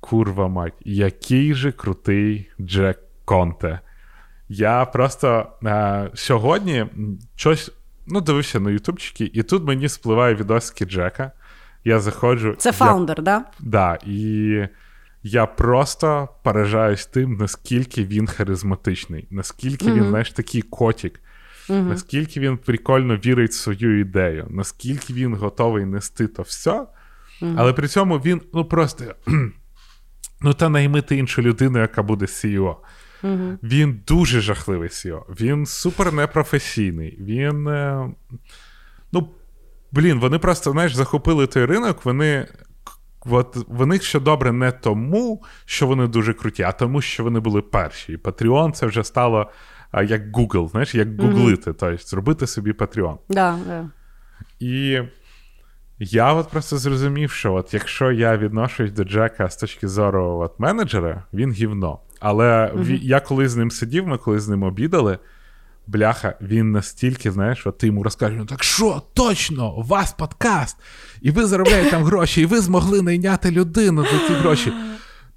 курва 0.01 0.49
мать, 0.49 0.75
який 0.85 1.55
же 1.55 1.73
крутий 1.73 2.51
Джек 2.61 2.99
Конте. 3.25 3.81
Я 4.49 4.85
просто 4.85 5.47
е, 5.65 6.11
сьогодні 6.15 6.87
щось 7.37 7.73
ну, 8.07 8.21
дивився 8.21 8.61
на 8.61 8.71
ютубчики, 8.71 9.31
і 9.35 9.43
тут 9.43 9.65
мені 9.65 9.89
спливає 9.89 10.35
відосики 10.35 10.85
Джека. 10.85 11.33
Я 11.85 12.01
заходжу. 12.01 12.55
Це 12.59 12.69
я 12.69 12.73
фаундер, 12.73 13.23
да? 13.23 13.45
Да, 13.61 13.99
і 14.07 14.69
я 15.23 15.47
просто 15.47 16.29
поражаюсь 16.43 17.07
тим, 17.07 17.37
наскільки 17.37 18.05
він 18.05 18.27
харизматичний, 18.27 19.27
наскільки 19.31 19.93
він, 19.93 20.09
знаєш, 20.09 20.33
такий 20.33 20.63
котик, 20.63 21.21
Угу. 21.69 21.79
наскільки 21.79 22.41
він 22.41 22.57
прикольно 22.57 23.17
вірить 23.17 23.51
в 23.51 23.55
свою 23.55 24.01
ідею, 24.01 24.47
наскільки 24.51 25.13
він 25.13 25.35
готовий 25.35 25.85
нести 25.85 26.27
то 26.27 26.43
все. 26.43 26.87
Але 27.57 27.73
при 27.73 27.89
цьому 27.89 28.19
він, 28.19 28.41
ну 28.55 28.65
просто. 28.65 29.05
Ну, 30.43 30.55
та 30.55 30.69
наймити 30.69 31.17
іншу 31.17 31.43
людину, 31.43 31.79
яка 31.79 32.03
буде 32.03 32.25
CEO. 32.25 32.77
Він 33.63 34.01
дуже 34.07 34.41
жахливий 34.41 34.89
CEO. 34.89 35.23
Він 35.41 35.67
супер 35.67 36.13
непрофесійний. 36.13 37.19
Він. 37.21 37.69
Е... 37.69 38.11
Блін, 39.93 40.19
вони 40.19 40.39
просто, 40.39 40.73
знаєш, 40.73 40.95
захопили 40.95 41.47
той 41.47 41.65
ринок, 41.65 42.05
вони. 42.05 42.47
От 43.27 43.57
в 43.69 43.87
них 43.87 44.03
ще 44.03 44.21
добре 44.21 44.53
не 44.53 44.73
тому, 44.73 45.43
що 45.65 45.87
вони 45.87 46.07
дуже 46.07 46.33
круті, 46.35 46.63
а 46.63 46.73
тому, 46.73 47.01
що 47.01 47.25
вони 47.25 47.41
були 47.41 47.63
перші. 47.63 48.13
І 48.13 48.17
Patreon 48.17 48.73
це 48.73 48.87
вже 48.87 49.05
стало 49.05 49.51
а, 49.91 50.03
як 50.03 50.37
Google, 50.37 50.69
знаєш, 50.71 50.95
як 50.95 51.21
гуглити, 51.21 51.73
тобто 51.73 51.97
зробити 51.97 52.47
собі 52.47 52.73
Patreon. 52.73 53.17
Да, 53.29 53.59
да. 53.67 53.89
І 54.61 55.01
я 55.99 56.33
от 56.33 56.49
просто 56.49 56.79
зрозумів, 56.79 57.31
що 57.31 57.55
от 57.55 57.75
якщо 57.75 58.13
я 58.13 58.37
відношусь 58.37 58.93
до 58.93 59.05
Джека 59.05 59.49
з 59.49 59.57
точки 59.57 59.89
зору 59.89 60.39
от, 60.39 60.61
менеджера, 60.61 61.23
він 61.33 61.53
гівно. 61.53 61.99
Але 62.21 62.73
ві- 62.77 63.03
я 63.03 63.21
коли 63.21 63.49
з 63.49 63.57
ним 63.57 63.71
сидів, 63.71 64.07
ми 64.07 64.19
коли 64.19 64.41
з 64.41 64.49
ним 64.49 64.63
обідали, 64.63 65.19
бляха, 65.91 66.35
він 66.41 66.73
настільки, 66.73 67.31
знаєш, 67.31 67.67
от 67.67 67.79
ти 67.79 67.87
йому 67.87 68.03
розкажеш, 68.03 68.39
ну 68.39 68.47
так 68.47 68.65
що, 68.65 69.03
точно, 69.15 69.75
у 69.75 69.83
вас 69.83 70.13
подкаст, 70.13 70.77
і 71.23 71.31
ви 71.31 71.47
заробляєте 71.47 71.91
там 71.91 72.05
гроші, 72.05 72.41
і 72.41 72.47
ви 72.47 72.61
змогли 72.61 73.03
найняти 73.03 73.51
людину 73.51 74.03
за 74.03 74.27
ці 74.29 74.33
гроші. 74.33 74.73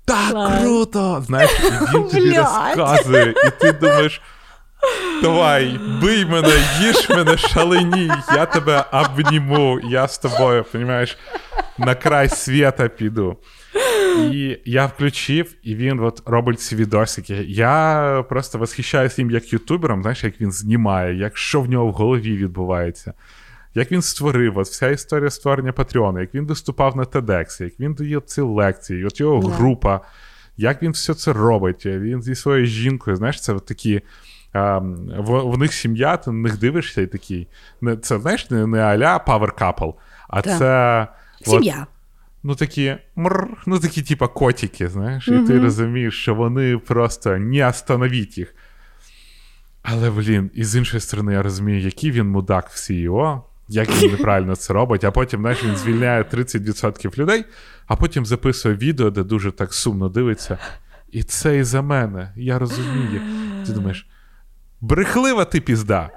Так 0.05 0.61
круто! 0.61 1.23
Знаєш, 1.27 1.51
і 1.63 1.95
він 1.95 2.09
тобі 2.09 2.37
розказує, 2.37 3.33
і 3.47 3.61
ти 3.61 3.71
думаєш. 3.71 4.21
Давай, 5.21 5.79
бий 6.01 6.25
мене, 6.25 6.53
їж 6.81 7.09
мене, 7.09 7.37
шалені, 7.37 8.11
я 8.35 8.45
тебе 8.45 8.85
обніму, 8.91 9.79
я 9.83 10.07
з 10.07 10.17
тобою, 10.17 10.65
розумієш, 10.73 11.17
на 11.77 11.95
край 11.95 12.29
світа 12.29 12.87
піду. 12.87 13.37
І 14.17 14.59
я 14.65 14.85
включив, 14.85 15.55
і 15.63 15.75
він 15.75 15.99
от 15.99 16.21
робить 16.25 16.59
ці 16.59 16.75
відосики. 16.75 17.33
Я 17.47 18.25
просто 18.29 18.57
восхищаюся 18.57 19.21
їм 19.21 19.31
як 19.31 19.53
ютубером, 19.53 20.01
знаєш, 20.01 20.23
як 20.23 20.41
він 20.41 20.51
знімає, 20.51 21.15
як 21.15 21.37
що 21.37 21.61
в 21.61 21.69
нього 21.69 21.87
в 21.87 21.91
голові 21.91 22.37
відбувається. 22.37 23.13
Як 23.75 23.91
він 23.91 24.01
створив, 24.01 24.57
от 24.57 24.67
вся 24.67 24.89
історія 24.89 25.29
створення 25.29 25.71
Патреону, 25.71 26.19
як 26.19 26.35
він 26.35 26.45
виступав 26.45 26.97
на 26.97 27.03
TEDx, 27.03 27.63
як 27.63 27.79
він 27.79 27.93
дає 27.93 28.19
ці 28.19 28.41
лекції, 28.41 29.05
от 29.05 29.19
його 29.19 29.49
Да. 29.49 29.55
група, 29.55 30.01
як 30.57 30.83
він 30.83 30.91
все 30.91 31.13
це 31.13 31.33
робить. 31.33 31.85
Він 31.85 32.21
зі 32.21 32.35
своєю 32.35 32.65
жінкою, 32.65 33.15
знаєш, 33.15 33.41
це 33.41 33.53
от 33.53 33.65
такі. 33.65 34.01
А, 34.53 34.77
в, 35.17 35.51
в 35.51 35.57
них 35.57 35.73
сім'я, 35.73 36.17
ти 36.17 36.31
на 36.31 36.37
них 36.37 36.59
дивишся 36.59 37.01
і 37.01 37.07
такий. 37.07 37.47
Не, 37.81 37.97
це 37.97 38.19
знаєш, 38.19 38.49
не, 38.49 38.67
не 38.67 38.79
аля 38.79 39.17
Power 39.27 39.51
Couple, 39.61 39.93
а 40.29 40.41
Так. 40.41 40.57
це. 40.57 41.07
Сім'я. 41.49 41.87
Ну 42.43 42.55
такі 42.55 42.95
мр, 43.15 43.63
ну 43.65 43.79
такі, 43.79 44.01
типа, 44.01 44.27
котики, 44.27 44.87
знаєш, 44.87 45.27
і 45.27 45.39
ти 45.39 45.59
розумієш, 45.59 46.21
що 46.21 46.35
вони 46.35 46.77
просто 46.77 47.37
не 47.37 47.67
остановіть 47.67 48.37
їх. 48.37 48.55
Але, 49.81 50.09
блін, 50.09 50.51
і 50.53 50.63
з 50.63 50.75
іншої 50.75 51.01
сторони, 51.01 51.33
я 51.33 51.43
розумію, 51.43 51.79
який 51.79 52.11
він 52.11 52.27
мудак 52.27 52.69
в 52.69 52.75
CEO, 52.75 53.41
як 53.67 53.89
він 53.89 54.11
неправильно 54.11 54.55
це 54.55 54.73
робить, 54.73 55.03
а 55.03 55.11
потім, 55.11 55.39
знаєш, 55.39 55.63
він 55.63 55.75
звільняє 55.75 56.23
30% 56.23 57.17
людей, 57.17 57.45
а 57.87 57.95
потім 57.95 58.25
записує 58.25 58.75
відео, 58.75 59.09
де 59.09 59.23
дуже 59.23 59.51
так 59.51 59.73
сумно 59.73 60.09
дивиться. 60.09 60.57
І 61.11 61.23
це 61.23 61.57
і 61.57 61.63
за 61.63 61.81
мене. 61.81 62.33
Я 62.35 62.59
розумію. 62.59 63.21
Ти 63.65 63.71
думаєш, 63.71 64.07
брехлива 64.81 65.45
ти 65.45 65.61
пізда. 65.61 66.09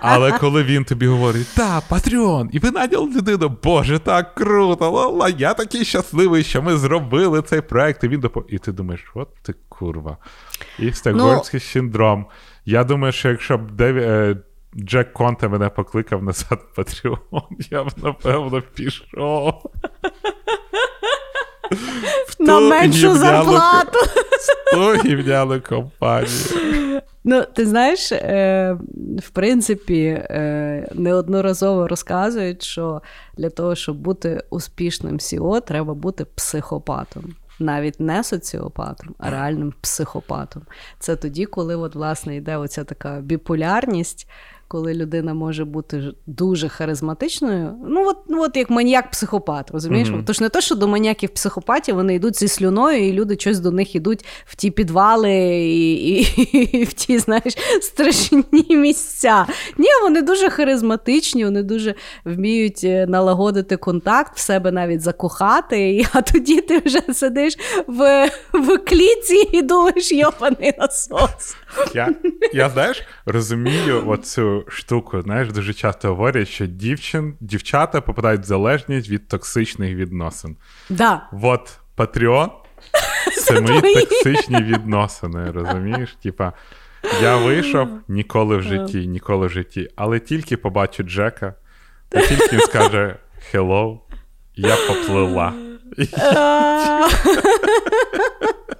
Але 0.00 0.32
коли 0.32 0.62
він 0.62 0.84
тобі 0.84 1.06
говорить, 1.06 1.54
та, 1.56 1.82
Патреон, 1.88 2.50
і 2.52 2.58
ви 2.58 2.70
наняли 2.70 3.06
людину, 3.06 3.56
Боже, 3.62 3.98
так 3.98 4.34
круто! 4.34 4.90
ла 4.90 5.28
Я 5.28 5.54
такий 5.54 5.84
щасливий, 5.84 6.44
що 6.44 6.62
ми 6.62 6.76
зробили 6.76 7.42
цей 7.42 7.60
проект, 7.60 8.04
і 8.04 8.08
він 8.08 8.20
допо... 8.20 8.44
І 8.48 8.58
ти 8.58 8.72
думаєш, 8.72 9.04
от 9.14 9.28
ти 9.42 9.54
курва. 9.68 10.16
І 10.78 10.92
стокгольмський 10.92 11.60
ну... 11.60 11.66
синдром. 11.72 12.26
Я 12.64 12.84
думаю, 12.84 13.12
що 13.12 13.28
якщо 13.28 13.58
б 13.58 13.70
Деві... 13.70 14.02
Е, 14.02 14.36
Джек 14.76 15.12
Конте 15.12 15.48
мене 15.48 15.68
покликав 15.68 16.22
назад 16.22 16.58
в 16.72 16.76
Патреон, 16.76 17.18
я 17.70 17.84
б 17.84 17.88
напевно 18.02 18.62
пішов. 18.74 19.54
На 22.38 22.60
меншу 22.60 23.14
зарплату. 23.14 23.98
Ту 24.72 25.08
гівняну 25.08 25.60
компанію. 25.60 27.00
Ну, 27.24 27.44
ти 27.54 27.66
знаєш, 27.66 28.12
е, 28.12 28.76
в 29.18 29.30
принципі, 29.30 30.04
е, 30.04 30.88
неодноразово 30.94 31.88
розказують, 31.88 32.62
що 32.62 33.02
для 33.36 33.50
того, 33.50 33.74
щоб 33.74 33.96
бути 33.96 34.42
успішним 34.50 35.20
Сіо, 35.20 35.60
треба 35.60 35.94
бути 35.94 36.24
психопатом. 36.24 37.34
Навіть 37.60 38.00
не 38.00 38.24
соціопатом, 38.24 39.14
а 39.18 39.30
реальним 39.30 39.74
психопатом. 39.80 40.62
Це 40.98 41.16
тоді, 41.16 41.44
коли, 41.44 41.76
от, 41.76 41.94
власне, 41.94 42.36
йде 42.36 42.56
оця 42.56 42.84
така 42.84 43.20
біполярність 43.20 44.28
коли 44.68 44.94
людина 44.94 45.34
може 45.34 45.64
бути 45.64 46.02
дуже 46.26 46.68
харизматичною. 46.68 47.74
Ну, 47.86 48.08
от 48.08 48.16
ну, 48.28 48.42
от 48.42 48.56
як 48.56 48.70
маніяк-психопат, 48.70 49.72
розумієш? 49.72 50.10
Mm-hmm. 50.10 50.24
Тож 50.26 50.40
не 50.40 50.48
то, 50.48 50.60
що 50.60 50.74
до 50.74 50.88
маніяків 50.88 51.30
психопатів 51.30 51.94
вони 51.94 52.14
йдуть 52.14 52.38
зі 52.38 52.48
слюною, 52.48 53.08
і 53.08 53.12
люди 53.12 53.36
щось 53.38 53.60
до 53.60 53.70
них 53.70 53.94
йдуть 53.94 54.24
в 54.46 54.56
ті 54.56 54.70
підвали 54.70 55.32
і, 55.60 56.20
і, 56.20 56.78
і 56.78 56.84
в 56.84 56.92
ті, 56.92 57.18
знаєш, 57.18 57.54
страшні 57.80 58.76
місця. 58.76 59.46
Ні, 59.78 59.88
вони 60.02 60.22
дуже 60.22 60.50
харизматичні, 60.50 61.44
вони 61.44 61.62
дуже 61.62 61.94
вміють 62.24 62.84
е, 62.84 63.06
налагодити 63.06 63.76
контакт, 63.76 64.36
в 64.36 64.40
себе 64.40 64.72
навіть 64.72 65.00
закохати. 65.00 66.06
А 66.12 66.22
тоді 66.22 66.60
ти 66.60 66.78
вже 66.78 67.00
сидиш 67.12 67.56
в 67.86 68.30
в 68.52 68.78
кліці 68.78 69.48
і 69.52 69.62
думаєш, 69.62 70.12
йопаний 70.12 70.72
насос. 70.78 71.56
Я, 71.94 72.14
я 72.52 72.70
знаєш, 72.70 73.02
розумію 73.26 74.08
оцю 74.08 74.57
штуку. 74.68 75.22
Знаєш, 75.22 75.52
дуже 75.52 75.74
часто 75.74 76.08
говорять, 76.08 76.48
що 76.48 76.66
дівчин, 76.66 77.34
дівчата 77.40 78.00
попадають 78.00 78.40
в 78.40 78.44
залежність 78.44 79.08
від 79.08 79.28
токсичних 79.28 79.94
відносин. 79.94 80.56
Да. 80.90 81.28
От 81.42 81.78
Patreon— 81.96 82.50
це 83.44 83.60
мої 83.60 83.94
токсичні 83.94 84.62
відносини, 84.62 85.50
розумієш? 85.50 86.16
Типа, 86.22 86.52
я 87.22 87.36
вийшов 87.36 87.88
ніколи 88.08 88.56
в 88.56 88.62
житті, 88.62 89.06
ніколи 89.06 89.46
в 89.46 89.50
житті, 89.50 89.90
але 89.96 90.20
тільки 90.20 90.56
побачу 90.56 91.02
Джека, 91.02 91.54
та 92.08 92.26
тільки 92.26 92.56
він 92.56 92.60
скаже 92.60 93.16
hello, 93.52 93.98
я 94.54 94.76
поплила. 94.76 95.52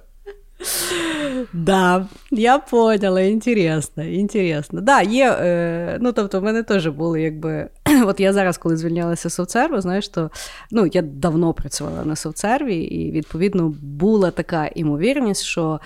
Да, 1.53 2.07
я 2.31 2.57
поняла, 2.57 3.21
інтересно, 3.21 4.03
інтересно. 4.03 4.81
Да, 4.81 5.01
є, 5.01 5.31
е, 5.31 5.97
ну 6.01 6.13
тобто, 6.13 6.39
в 6.39 6.43
мене 6.43 6.63
теж 6.63 6.87
були, 6.87 7.21
якби. 7.21 7.69
От 8.05 8.19
я 8.19 8.33
зараз, 8.33 8.57
коли 8.57 8.77
звільнялася 8.77 9.29
з 9.29 9.33
соцсерву, 9.33 9.81
знаєш, 9.81 10.09
то 10.09 10.31
ну, 10.71 10.89
я 10.93 11.01
давно 11.01 11.53
працювала 11.53 12.05
на 12.05 12.15
соцсерві, 12.15 12.75
і 12.75 13.11
відповідно 13.11 13.75
була 13.81 14.31
така 14.31 14.67
імовірність, 14.67 15.43
що 15.43 15.79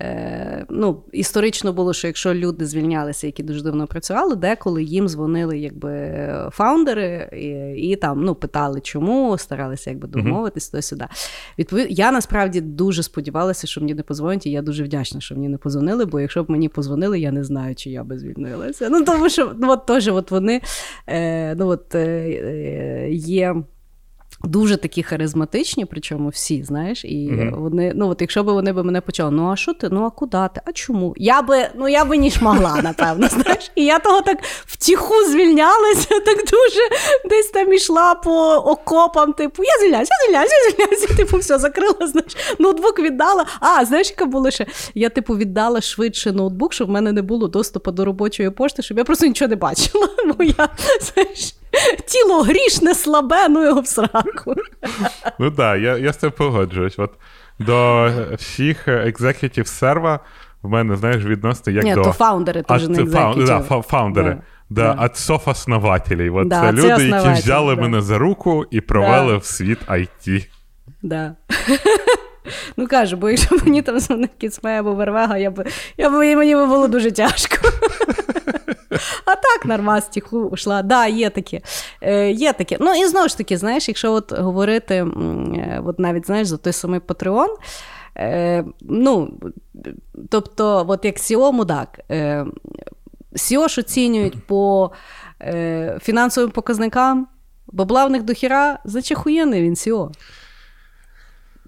Е, 0.00 0.66
ну, 0.68 1.02
Історично 1.12 1.72
було, 1.72 1.92
що 1.92 2.06
якщо 2.06 2.34
люди 2.34 2.66
звільнялися, 2.66 3.26
які 3.26 3.42
дуже 3.42 3.62
давно 3.62 3.86
працювали, 3.86 4.36
деколи 4.36 4.82
їм 4.82 5.08
дзвонили 5.08 5.58
якби 5.58 6.18
фаундери 6.52 7.30
і, 7.32 7.80
і 7.88 7.96
там 7.96 8.24
ну, 8.24 8.34
питали, 8.34 8.80
чому, 8.80 9.38
старалися 9.38 9.90
якби 9.90 10.08
домовитись 10.08 10.68
то 10.68 10.82
сюди. 10.82 11.06
Відповідно, 11.58 11.90
я 11.90 12.12
насправді 12.12 12.60
дуже 12.60 13.02
сподівалася, 13.02 13.66
що 13.66 13.80
мені 13.80 13.94
не 13.94 14.02
позвонять, 14.02 14.46
і 14.46 14.50
я 14.50 14.62
дуже 14.62 14.84
вдячна, 14.84 15.20
що 15.20 15.34
мені 15.34 15.48
не 15.48 15.58
позвонили, 15.58 16.04
бо 16.04 16.20
якщо 16.20 16.44
б 16.44 16.50
мені 16.50 16.68
позвонили, 16.68 17.20
я 17.20 17.32
не 17.32 17.44
знаю, 17.44 17.74
чи 17.74 17.90
я 17.90 18.04
би 18.04 18.18
звільнилася. 18.18 18.88
Ну, 18.90 19.04
тому 19.04 19.28
що 19.28 19.52
ну, 19.58 19.70
от 19.70 19.86
теж 19.86 20.08
от 20.08 20.30
вони 20.30 20.60
е, 21.06 21.45
ну, 21.54 21.68
от, 21.68 21.94
е, 21.94 21.98
е 21.98 23.10
є. 23.10 23.54
Дуже 24.44 24.76
такі 24.76 25.02
харизматичні, 25.02 25.84
причому 25.84 26.28
всі, 26.28 26.62
знаєш, 26.62 27.04
і 27.04 27.08
mm-hmm. 27.08 27.60
вони, 27.60 27.92
ну 27.94 28.08
от 28.08 28.20
якщо 28.20 28.44
б 28.44 28.46
вони 28.46 28.72
б 28.72 28.84
мене 28.84 29.00
почали, 29.00 29.30
ну 29.30 29.50
а 29.52 29.56
що 29.56 29.74
ти? 29.74 29.88
Ну 29.88 30.04
а 30.04 30.10
куди 30.10 30.48
ти? 30.54 30.60
А 30.64 30.72
чому? 30.72 31.14
Я 31.16 31.42
би 31.42 31.68
ну 31.74 31.88
я 31.88 32.04
би 32.04 32.16
ніж 32.16 32.42
могла, 32.42 32.76
напевно. 32.82 33.28
знаєш. 33.28 33.70
І 33.74 33.84
я 33.84 33.98
того 33.98 34.20
так 34.20 34.38
втіху 34.66 35.14
звільнялася, 35.28 36.08
так 36.08 36.36
дуже 36.36 36.80
десь 37.30 37.50
там 37.50 37.72
ішла 37.72 38.14
по 38.14 38.54
окопам, 38.54 39.32
типу, 39.32 39.62
я 39.64 39.80
звільняюся, 39.80 40.12
я 40.14 40.26
звільняюся, 40.26 40.54
я 40.54 40.70
звільняюся, 40.70 41.16
типу, 41.16 41.38
все, 41.38 41.58
закрила, 41.58 42.06
знаєш, 42.06 42.36
ноутбук 42.58 42.98
віддала. 42.98 43.46
А, 43.60 43.84
знаєш, 43.84 44.10
яка 44.10 44.26
було 44.26 44.50
ще? 44.50 44.66
Я, 44.94 45.08
типу, 45.08 45.36
віддала 45.36 45.80
швидше 45.80 46.32
ноутбук, 46.32 46.72
щоб 46.72 46.88
в 46.88 46.90
мене 46.90 47.12
не 47.12 47.22
було 47.22 47.48
доступу 47.48 47.90
до 47.90 48.04
робочої 48.04 48.50
пошти, 48.50 48.82
щоб 48.82 48.98
я 48.98 49.04
просто 49.04 49.26
нічого 49.26 49.48
не 49.48 49.56
бачила. 49.56 50.08
Бо 50.38 50.44
я, 50.44 50.68
знаєш, 51.00 51.54
тіло 52.06 52.42
грішне, 52.42 52.94
слабе, 52.94 53.48
ну 53.48 53.64
його 53.64 53.80
в 53.80 53.86
сраку. 53.86 54.54
Ну 55.38 55.50
так, 55.50 55.80
я 55.80 55.98
я 55.98 56.12
з 56.12 56.16
цим 56.16 56.30
погоджуюсь. 56.30 56.98
От 56.98 57.10
До 57.58 58.10
всіх 58.36 58.88
екзекутів 58.88 59.66
серва 59.66 60.20
в 60.62 60.68
мене, 60.68 60.96
знаєш, 60.96 61.24
відносно 61.24 61.72
як 61.72 61.84
Ні, 61.84 61.94
до... 61.94 62.02
то 62.02 62.12
фаундери 62.12 62.62
теж 62.62 62.88
не 62.88 63.02
екзекутів. 63.02 63.46
Да, 63.46 63.60
фаундери. 63.60 64.38
Да, 64.70 64.94
да. 64.94 65.04
отцов 65.04 65.42
основателей. 65.46 66.30
От 66.30 66.48
да, 66.48 66.60
це 66.60 66.72
люди, 66.72 67.08
які 67.08 67.30
взяли 67.30 67.74
да. 67.74 67.82
мене 67.82 68.00
за 68.00 68.18
руку 68.18 68.64
і 68.70 68.80
провели 68.80 69.32
да. 69.32 69.38
в 69.38 69.44
світ 69.44 69.78
IT. 69.88 70.46
Да. 71.02 71.34
Ну 72.76 72.86
кажу, 72.86 73.16
бо 73.16 73.30
якщо 73.30 73.56
мені 73.64 73.82
там 73.82 74.00
дзвонив 74.00 74.28
Кіцмей 74.38 74.76
або 74.76 74.94
Вервега, 74.94 75.38
я 75.38 75.50
б, 75.50 75.64
я 75.96 76.10
б 76.10 76.12
мені 76.12 76.54
би 76.54 76.66
було 76.66 76.88
дуже 76.88 77.12
тяжко. 77.12 77.68
А 79.24 79.34
так 79.34 79.64
нормас 79.64 80.08
тиху 80.08 80.50
йшла. 80.54 80.82
Да, 80.82 81.06
є 81.06 81.30
таке. 81.30 81.60
Є 82.32 82.52
таке. 82.52 82.76
Ну 82.80 82.94
і 82.94 83.06
знову 83.06 83.28
ж 83.28 83.38
таки, 83.38 83.56
знаєш, 83.56 83.88
якщо 83.88 84.12
от 84.12 84.32
говорити, 84.32 84.94
е, 84.94 85.82
от 85.86 85.98
навіть 85.98 86.26
знаєш, 86.26 86.48
за 86.48 86.56
той 86.56 86.72
самий 86.72 87.00
Патреон. 87.00 87.48
Е, 88.18 88.64
ну, 88.80 89.38
Тобто, 90.30 90.84
от 90.88 91.04
як 91.04 91.18
Сіо 91.18 91.52
Мудак, 91.52 92.00
е, 92.10 92.46
Сіо 93.34 93.68
ж 93.68 93.80
оцінюють 93.80 94.46
по 94.46 94.92
е, 95.42 95.98
фінансовим 96.02 96.50
показникам, 96.50 97.26
бабла 97.66 98.06
в 98.06 98.10
них 98.10 98.22
дохіра, 98.22 98.78
значить 98.84 99.18
хуєний 99.18 99.62
він 99.62 99.76
Сіо. 99.76 100.10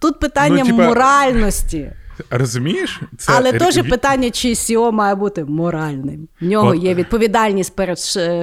Тут 0.00 0.20
питання 0.20 0.64
ну, 0.64 0.70
типа... 0.70 0.82
моральності. 0.82 1.92
Розумієш? 2.30 3.00
Це... 3.18 3.32
Але 3.36 3.52
теж 3.52 3.82
питання, 3.88 4.30
чи 4.30 4.48
SEO 4.48 4.92
має 4.92 5.14
бути 5.14 5.44
моральним. 5.44 6.28
В 6.40 6.44
нього 6.44 6.68
От... 6.68 6.82
є 6.82 6.94
відповідальність 6.94 7.76
перед 7.76 7.98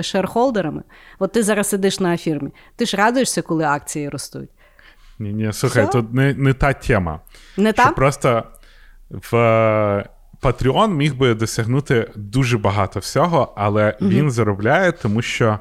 шерхолдерами. 0.05 0.83
От 1.19 1.31
ти 1.31 1.43
зараз 1.43 1.69
сидиш 1.69 1.99
на 1.99 2.17
фірмі. 2.17 2.51
Ти 2.75 2.85
ж 2.85 2.97
радуєшся, 2.97 3.41
коли 3.41 3.63
акції 3.63 4.09
ростуть. 4.09 4.49
Ні, 5.19 5.33
ні, 5.33 5.53
слухай, 5.53 5.83
Що? 5.83 5.91
тут 5.91 6.13
не 6.13 6.33
не 6.33 6.53
та 6.53 6.73
тема. 6.73 7.19
Не 7.57 7.73
та? 7.73 7.91
Просто 7.91 8.43
в 9.09 9.33
Patreon 10.41 10.93
міг 10.93 11.15
би 11.15 11.33
досягнути 11.33 12.11
дуже 12.15 12.57
багато 12.57 12.99
всього, 12.99 13.53
але 13.57 13.97
угу. 14.01 14.09
він 14.09 14.31
заробляє, 14.31 14.91
тому 14.91 15.21
що, 15.21 15.59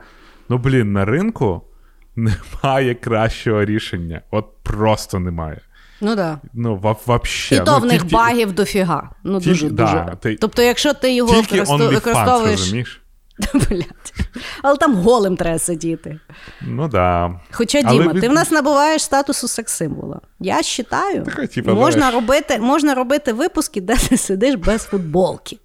ну 0.48 0.58
блін, 0.58 0.92
на 0.92 1.04
ринку 1.04 1.62
немає 2.16 2.94
кращого 2.94 3.64
рішення. 3.64 4.22
От 4.30 4.46
просто 4.62 5.18
немає. 5.18 5.60
Ну 6.04 6.16
да. 6.16 6.38
Ну, 6.54 6.96
вообще. 7.06 7.56
І 7.56 7.58
то 7.58 7.72
ну, 7.72 7.78
в 7.78 7.84
них 7.84 8.02
тільки... 8.02 8.16
багів 8.16 8.52
дофіга. 8.52 9.10
Ну, 9.24 9.40
тільки, 9.40 9.50
дуже, 9.50 9.70
да, 9.70 9.84
дуже. 9.84 10.16
Ти... 10.20 10.36
Тобто, 10.36 10.62
якщо 10.62 10.94
ти 10.94 11.14
його 11.14 11.34
тільки 11.34 11.62
використовуєш. 11.62 12.60
розумієш? 12.60 13.00
Блять. 13.54 14.14
Але 14.62 14.76
там 14.76 14.94
голим 14.94 15.36
треба 15.36 15.58
сидіти. 15.58 16.20
Ну 16.62 16.88
да. 16.88 17.40
Хоча, 17.50 17.82
Діма, 17.82 18.10
Але... 18.10 18.20
ти 18.20 18.28
в 18.28 18.32
нас 18.32 18.50
набуваєш 18.50 19.02
статусу 19.02 19.48
секс-символа. 19.48 20.20
Я 20.40 20.56
вважаю, 20.56 21.48
типу, 21.54 21.74
можна 21.74 22.10
робити 22.10 22.58
можна 22.58 22.94
робити 22.94 23.32
випуски, 23.32 23.80
де 23.80 23.96
ти 23.96 24.16
сидиш 24.16 24.54
без 24.54 24.82
футболки. 24.82 25.58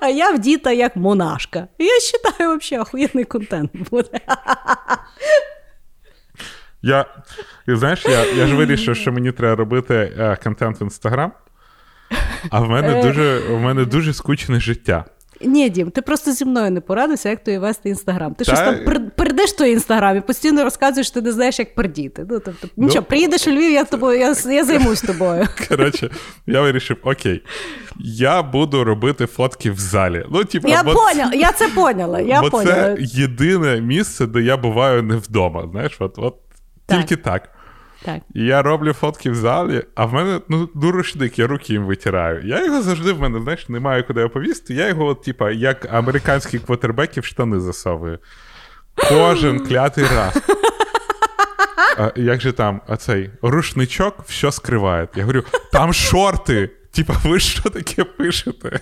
А 0.00 0.08
я 0.08 0.30
вдіта 0.30 0.72
як 0.72 0.96
монашка. 0.96 1.68
Я 1.78 1.86
вважаю, 1.86 2.58
взагалі 2.58 2.82
охуєнний 2.82 3.24
контент 3.24 3.70
буде. 3.90 4.20
Я, 6.82 7.06
і 7.68 7.74
знаєш, 7.74 8.06
я, 8.08 8.24
я 8.24 8.46
ж 8.46 8.54
вирішив, 8.54 8.96
що 8.96 9.12
мені 9.12 9.32
треба 9.32 9.56
робити 9.56 9.94
е, 10.18 10.36
контент 10.44 10.80
в 10.80 10.82
Інстаграм, 10.82 11.32
а 12.50 12.60
в 12.60 12.68
мене 12.68 12.98
Е. 12.98 13.02
дуже, 13.02 13.38
в 13.38 13.60
мене 13.60 13.84
дуже 13.84 14.12
скучне 14.12 14.60
життя. 14.60 15.04
Ні, 15.44 15.70
Дім, 15.70 15.90
ти 15.90 16.02
просто 16.02 16.32
зі 16.32 16.44
мною 16.44 16.70
не 16.70 16.80
порадився, 16.80 17.28
як 17.28 17.44
тобі 17.44 17.58
вести 17.58 17.88
інстаграм. 17.88 18.34
Ти 18.34 18.44
Та- 18.44 18.56
щось 18.56 18.66
там 18.66 18.74
пер- 18.74 19.10
пердеш 19.16 19.52
той 19.52 19.72
інстаграм 19.72 20.16
і 20.16 20.20
постійно 20.20 20.64
розказуєш, 20.64 21.06
що 21.06 21.14
ти 21.14 21.22
не 21.22 21.32
знаєш, 21.32 21.58
як 21.58 21.74
пердіти. 21.74 22.26
Ну, 22.30 22.40
тобто, 22.44 22.68
нічого, 22.76 23.02
приїдеш 23.02 23.46
у 23.46 23.50
Львів, 23.50 23.72
я, 23.72 23.84
тобою, 23.84 24.18
я, 24.18 24.34
я 24.52 24.64
займусь 24.64 25.00
тобою. 25.02 25.48
Коротше, 25.68 26.10
я 26.46 26.60
вирішив: 26.60 26.96
окей, 27.02 27.42
я 28.04 28.42
буду 28.42 28.84
робити 28.84 29.26
фотки 29.26 29.70
в 29.70 29.78
залі. 29.78 30.26
Ну, 30.30 30.44
типу, 30.44 30.68
Я 30.68 30.82
бо, 30.82 30.94
поняла, 30.94 31.32
я 31.34 31.52
це 31.52 31.68
поняла. 31.68 32.20
Я 32.20 32.40
бо 32.40 32.50
поняла. 32.50 32.74
це 32.74 32.96
єдине 33.00 33.80
місце, 33.80 34.26
де 34.26 34.40
я 34.42 34.56
буваю 34.56 35.02
не 35.02 35.16
вдома. 35.16 35.68
Знаєш, 35.72 35.96
от, 35.98 36.14
от. 36.16 36.36
Тільки 36.96 37.16
так. 37.16 37.48
Так. 38.04 38.22
І 38.34 38.44
я 38.44 38.62
роблю 38.62 38.92
фотки 38.92 39.30
в 39.30 39.34
залі, 39.34 39.82
а 39.94 40.04
в 40.04 40.12
мене 40.12 40.40
ну, 40.48 40.68
ну 40.74 40.90
рушник, 40.90 41.38
я 41.38 41.46
руки 41.46 41.72
їм 41.72 41.84
витираю. 41.84 42.46
Я 42.46 42.64
його 42.64 42.82
завжди 42.82 43.12
в 43.12 43.20
мене, 43.20 43.40
знаєш, 43.40 43.68
немає 43.68 44.02
куди 44.02 44.22
оповісти. 44.22 44.74
Я 44.74 44.88
його, 44.88 45.06
от, 45.06 45.22
типа, 45.22 45.50
як 45.50 45.92
американські 45.92 46.58
квотербеки 46.58 47.20
в 47.20 47.24
штани 47.24 47.60
засовую. 47.60 48.18
Кожен 48.94 49.60
клятий 49.68 50.04
раз. 50.04 50.42
А, 51.98 52.10
як 52.16 52.40
же 52.40 52.52
там, 52.52 52.80
оцей 52.88 53.30
рушничок 53.42 54.24
все 54.26 54.52
скриває. 54.52 55.08
Я 55.14 55.22
говорю, 55.22 55.44
там 55.72 55.92
шорти. 55.92 56.70
Типа, 56.92 57.14
ви 57.24 57.40
що 57.40 57.70
таке 57.70 58.04
пишете? 58.04 58.80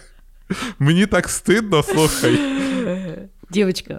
Мені 0.78 1.06
так 1.06 1.28
стидно, 1.28 1.82
слухай. 1.82 2.38
Дівчатка, 3.50 3.98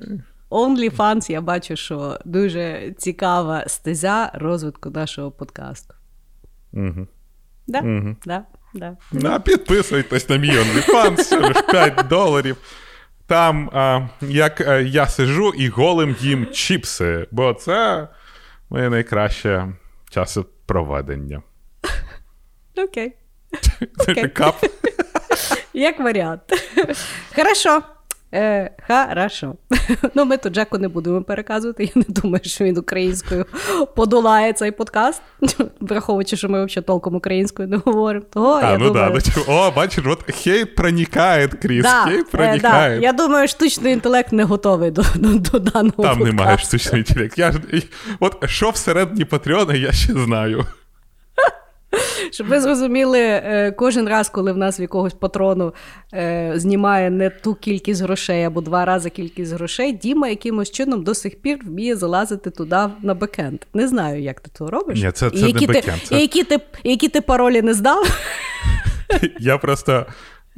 OnlyFans, 0.52 1.32
я 1.32 1.42
бачу, 1.42 1.76
що 1.76 2.20
дуже 2.26 2.94
цікава 2.98 3.64
стезя 3.68 4.32
розвитку 4.34 4.90
нашого 4.90 5.32
подкасту. 5.32 5.94
Угу. 6.74 7.08
Да? 7.68 7.80
Угу. 7.80 8.16
Да? 8.26 8.46
Да. 8.74 8.98
На, 9.12 9.40
підписуйтесь 9.40 10.30
на 10.30 10.38
мій 10.38 10.52
OnlyFans, 10.52 11.16
всього 11.16 11.48
лиш 11.48 11.58
5 11.72 12.08
доларів. 12.10 12.58
Там 13.28 13.70
а, 13.74 14.08
як 14.22 14.62
а, 14.62 14.76
я 14.76 15.08
сижу 15.08 15.50
і 15.50 15.68
голим 15.68 16.16
їм 16.20 16.48
чіпси, 16.52 17.28
бо 17.32 17.54
це 17.54 18.08
моє 18.70 18.90
найкраще 18.90 19.68
часопроведення. 20.10 21.42
Окей. 22.78 23.14
Це 23.98 24.12
Окей. 24.12 24.28
кап. 24.30 24.66
Як 25.74 26.00
варіант. 26.00 26.42
Хорошо. 27.36 27.82
Е, 28.34 28.72
хорошо. 28.88 29.56
Ну, 30.16 30.26
ми 30.26 30.38
тут 30.38 30.54
Джеку 30.54 30.78
не 30.78 30.88
будемо 30.88 31.22
переказувати. 31.22 31.84
Я 31.84 31.92
не 31.96 32.06
думаю, 32.08 32.42
що 32.44 32.66
він 32.66 32.78
українською 32.78 33.46
подолає 33.96 34.54
цей 34.54 34.72
подкаст, 34.72 35.22
враховуючи, 35.82 36.38
що 36.38 36.50
ми 36.50 36.66
взагалі 36.66 36.86
толком 36.86 37.16
українською 37.16 37.68
не 37.68 37.78
говоримо. 37.78 38.26
Того, 38.34 38.54
А, 38.54 38.72
я 38.72 38.78
ну 38.78 38.88
думаю, 38.88 39.08
да, 39.08 39.14
ну, 39.14 39.22
типу, 39.22 39.52
о, 39.52 39.72
бачиш, 39.72 40.04
от 40.08 40.32
хейт 40.36 40.76
проникає, 40.76 41.48
Кріс, 41.48 41.84
Да, 41.84 42.06
хейт 42.06 42.26
е, 42.36 42.60
да. 42.62 42.88
Я 42.88 43.14
думаю, 43.14 43.48
штучний 43.48 43.94
інтелект 43.94 44.32
не 44.32 44.44
готовий 44.44 44.92
до, 44.92 45.04
до, 45.16 45.34
до 45.34 45.60
даного 45.60 46.04
Там 46.04 46.20
немає 46.20 46.36
подкасту. 46.36 46.68
штучного 46.68 46.98
інтелекту. 46.98 47.42
Я 47.42 47.52
ж, 47.52 47.60
от 48.20 48.50
що 48.50 48.70
всередині 48.70 49.26
Патреона, 49.26 49.74
я 49.74 49.92
ще 49.92 50.14
знаю. 50.14 50.66
Щоб 52.32 52.48
ви 52.48 52.62
зрозуміли, 52.62 53.20
е, 53.20 53.72
кожен 53.72 54.10
раз, 54.10 54.30
коли 54.30 54.52
в 54.52 54.58
нас 54.58 54.80
в 54.80 54.82
якогось 54.82 55.14
патрону 55.14 55.74
е, 56.14 56.54
знімає 56.56 57.10
не 57.10 57.30
ту 57.30 57.56
кількість 57.56 58.02
грошей 58.02 58.44
або 58.44 58.62
два 58.62 58.86
рази 58.86 59.10
кількість 59.10 59.54
грошей, 59.54 59.94
Діма 59.94 60.28
якимось 60.30 60.72
чином 60.72 61.04
до 61.04 61.14
сих 61.16 61.42
пір 61.42 61.60
вміє 61.66 61.96
залазити 61.96 62.50
туди 62.50 62.78
на 63.02 63.14
бекенд. 63.14 63.62
Не 63.74 63.88
знаю, 63.88 64.22
як 64.22 64.40
ти 64.40 64.52
це 64.54 64.66
робиш. 64.66 65.00
Ні, 65.02 65.12
це- 65.12 65.30
це 65.30 65.36
не 65.42 65.48
які 65.48 65.68
ти- 65.68 65.84
це- 66.04 66.20
які 66.22 66.44
ти, 66.44 66.60
які 66.84 67.10
ти 67.10 67.22
паролі 67.22 67.62
не 67.62 67.74
здав. 67.74 68.04
Я 69.40 69.58
просто 69.58 70.06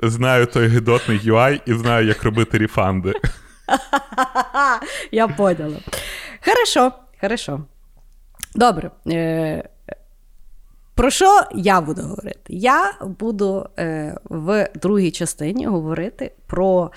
знаю 0.04 0.46
той 0.46 0.68
гидотний 0.68 1.20
UI 1.20 1.60
і 1.66 1.74
знаю, 1.74 2.08
як 2.08 2.24
робити 2.24 2.58
рефанди. 2.58 3.14
Я 5.12 5.28
поняла. 5.28 5.78
Хорошо, 6.46 6.92
хорошо. 7.22 7.60
Добре. 8.56 8.92
Про 10.96 11.10
що 11.10 11.42
я 11.56 11.82
буду 11.82 12.02
говорити? 12.02 12.40
Я 12.48 12.94
буду 13.20 13.66
е, 13.80 14.18
в 14.24 14.70
другій 14.82 15.12
частині 15.12 15.66
говорити 15.66 16.32
про 16.48 16.92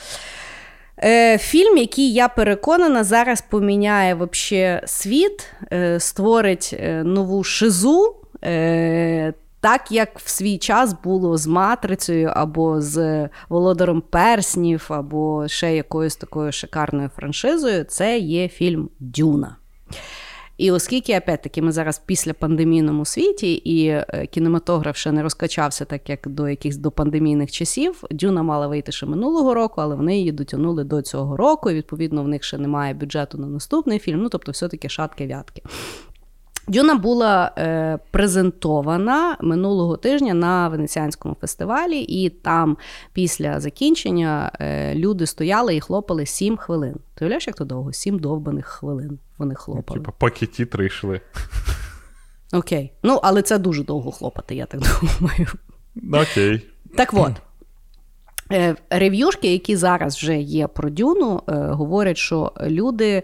е, 1.04 1.38
фільм, 1.38 1.76
який 1.76 2.12
я 2.12 2.28
переконана 2.28 3.04
зараз 3.04 3.40
поміняє 3.50 4.14
вообще 4.14 4.82
світ, 4.86 5.46
е, 5.72 6.00
створить 6.00 6.76
е, 6.80 7.02
нову 7.04 7.44
шизу. 7.44 8.16
Е, 8.44 9.32
так 9.60 9.92
як 9.92 10.18
в 10.18 10.28
свій 10.28 10.58
час 10.58 10.96
було 11.04 11.36
з 11.36 11.46
матрицею, 11.46 12.32
або 12.34 12.80
з 12.80 13.28
Володаром 13.48 14.00
Перснів, 14.00 14.86
або 14.88 15.48
ще 15.48 15.76
якоюсь 15.76 16.16
такою 16.16 16.52
шикарною 16.52 17.10
франшизою, 17.16 17.84
це 17.84 18.18
є 18.18 18.48
фільм 18.48 18.88
Дюна. 19.00 19.56
І 20.58 20.70
оскільки, 20.70 21.18
опять-таки, 21.18 21.62
ми 21.62 21.72
зараз 21.72 22.02
після 22.06 22.32
пандемійному 22.32 23.04
світі, 23.04 23.52
і 23.54 23.86
е, 23.86 24.26
кінематограф 24.30 24.96
ще 24.96 25.12
не 25.12 25.22
розкачався, 25.22 25.84
так 25.84 26.10
як 26.10 26.28
до 26.28 26.48
якихось 26.48 26.76
допандемійних 26.76 27.52
часів, 27.52 28.04
Дюна 28.10 28.42
мала 28.42 28.66
вийти 28.66 28.92
ще 28.92 29.06
минулого 29.06 29.54
року, 29.54 29.74
але 29.80 29.94
вони 29.94 30.18
її 30.18 30.32
дотягнули 30.32 30.84
до 30.84 31.02
цього 31.02 31.36
року, 31.36 31.70
і 31.70 31.74
відповідно 31.74 32.22
в 32.22 32.28
них 32.28 32.44
ще 32.44 32.58
немає 32.58 32.94
бюджету 32.94 33.38
на 33.38 33.46
наступний 33.46 33.98
фільм. 33.98 34.22
Ну 34.22 34.28
тобто, 34.28 34.52
все-таки 34.52 34.88
шатки-вятки. 34.88 35.62
Дюна 36.68 36.94
була 36.94 37.52
е, 37.58 37.98
презентована 38.10 39.36
минулого 39.40 39.96
тижня 39.96 40.34
на 40.34 40.68
Венеціанському 40.68 41.36
фестивалі, 41.40 41.98
і 41.98 42.28
там 42.28 42.76
після 43.12 43.60
закінчення 43.60 44.52
е, 44.60 44.94
люди 44.94 45.26
стояли 45.26 45.76
і 45.76 45.80
хлопали 45.80 46.26
7 46.26 46.56
хвилин. 46.56 46.94
Ти 47.14 47.24
уявляєш, 47.24 47.46
як 47.46 47.56
то 47.56 47.64
довго? 47.64 47.92
7 47.92 48.18
довбаних 48.18 48.66
хвилин 48.66 49.18
вони 49.38 49.54
хлопали. 49.54 50.00
Типа, 50.00 50.12
поки 50.18 50.46
тітри 50.46 50.86
йшли. 50.86 51.20
Окей. 52.52 52.92
Ну, 53.02 53.20
але 53.22 53.42
це 53.42 53.58
дуже 53.58 53.84
довго 53.84 54.12
хлопати, 54.12 54.54
я 54.54 54.66
так 54.66 54.80
думаю. 55.20 55.48
Окей. 56.28 56.66
Так 56.96 57.10
от. 57.14 57.32
е, 58.52 58.76
Рев'юшки, 58.90 59.52
які 59.52 59.76
зараз 59.76 60.16
вже 60.16 60.38
є 60.38 60.66
про 60.66 60.90
Дюну, 60.90 61.42
е, 61.48 61.52
говорять, 61.56 62.16
що 62.16 62.52
люди 62.62 63.22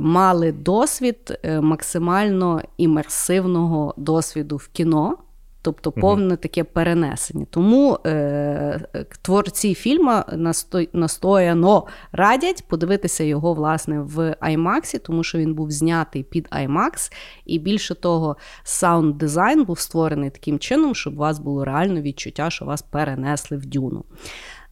мали 0.00 0.52
досвід 0.52 1.38
е, 1.42 1.60
максимально 1.60 2.62
імерсивного 2.76 3.94
досвіду 3.96 4.56
в 4.56 4.68
кіно. 4.68 5.16
Тобто 5.64 5.92
повне 5.92 6.36
таке 6.36 6.64
перенесення. 6.64 7.46
Тому 7.50 7.98
е, 8.06 8.80
творці 9.22 9.74
фільму 9.74 10.10
насто- 10.32 10.88
настояно 10.92 11.86
радять 12.12 12.64
подивитися 12.68 13.24
його 13.24 13.54
власне 13.54 14.00
в 14.00 14.36
IMAX, 14.42 14.98
тому 14.98 15.24
що 15.24 15.38
він 15.38 15.54
був 15.54 15.70
знятий 15.70 16.22
під 16.22 16.48
IMAX, 16.48 17.12
і 17.44 17.58
більше 17.58 17.94
того, 17.94 18.36
саунд 18.62 19.18
дизайн 19.18 19.64
був 19.64 19.78
створений 19.78 20.30
таким 20.30 20.58
чином, 20.58 20.94
щоб 20.94 21.14
у 21.14 21.16
вас 21.16 21.38
було 21.38 21.64
реально 21.64 22.00
відчуття, 22.00 22.50
що 22.50 22.64
вас 22.64 22.82
перенесли 22.82 23.56
в 23.56 23.66
дюну. 23.66 24.04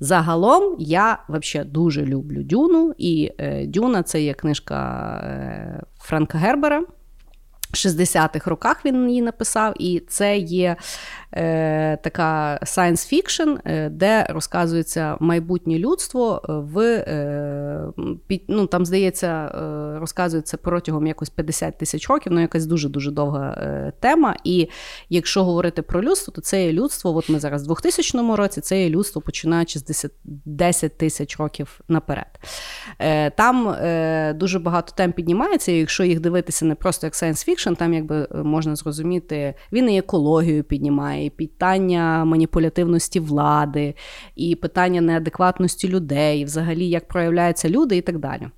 Загалом 0.03 0.77
я 0.79 1.19
взагалі 1.29 1.69
дуже 1.69 2.05
люблю 2.05 2.43
Дюну, 2.43 2.95
і 2.99 3.33
е, 3.39 3.67
Дюна 3.67 4.03
це 4.03 4.23
є 4.23 4.35
книжка 4.35 5.21
е, 5.25 5.83
Франка 5.99 6.39
Гербера. 6.39 6.85
60-х 7.75 8.51
роках 8.51 8.85
він 8.85 9.09
її 9.09 9.23
написав, 9.23 9.75
і 9.79 10.01
це 10.09 10.39
є 10.39 10.77
е, 11.33 11.97
така 11.97 12.59
science 12.63 13.13
fiction, 13.13 13.59
е, 13.65 13.89
де 13.89 14.27
розказується 14.29 15.17
майбутнє 15.21 15.79
людство 15.79 16.43
в 16.49 16.79
е, 16.81 17.93
під, 18.27 18.45
ну, 18.49 18.67
там, 18.67 18.87
здається, 18.87 19.27
е, 19.27 19.99
розказується 19.99 20.57
протягом 20.57 21.07
якось 21.07 21.31
50 21.31 21.79
тисяч 21.79 22.09
років, 22.09 22.33
ну 22.33 22.41
якась 22.41 22.67
дуже-дуже 22.67 23.11
довга 23.11 23.51
е, 23.51 23.93
тема. 24.01 24.37
І 24.45 24.69
якщо 25.09 25.45
говорити 25.45 25.83
про 25.83 26.03
людство, 26.03 26.33
то 26.33 26.41
це 26.41 26.65
є 26.65 26.73
людство, 26.73 27.17
от 27.17 27.29
ми 27.29 27.41
зараз 27.41 27.65
в 27.65 27.67
2000 27.67 28.37
році, 28.37 28.61
це 28.61 28.83
є 28.83 28.91
людство 28.91 29.23
починаючи 29.23 29.79
з 29.79 29.85
10, 29.85 30.13
10 30.45 30.99
тисяч 30.99 31.39
років 31.39 31.81
наперед. 31.89 32.39
Е, 32.99 33.31
там 33.31 33.69
е, 33.69 34.33
дуже 34.33 34.59
багато 34.59 34.93
тем 34.97 35.13
піднімається, 35.13 35.73
і 35.73 35.79
якщо 35.79 36.05
їх 36.05 36.21
дивитися 36.21 36.65
не 36.65 36.75
просто 36.75 37.07
як 37.07 37.15
science 37.15 37.49
fiction, 37.49 37.77
там 37.77 37.95
якби 37.95 38.29
е, 38.35 38.43
можна 38.43 38.77
зрозуміти, 38.77 39.55
він 39.73 39.91
і 39.91 39.99
екологію 39.99 40.65
піднімає, 40.65 41.22
і 41.25 41.31
питання 41.31 42.25
маніпулятивності 42.25 43.21
влади, 43.21 43.95
і 44.37 44.55
питання 44.55 45.01
неадекватності 45.01 45.89
людей, 45.89 46.41
і 46.41 46.45
взагалі 46.45 46.89
як 46.89 47.09
проявляються 47.09 47.69
люди, 47.69 47.97
і 47.97 48.01
так 48.01 48.19
далі. 48.19 48.49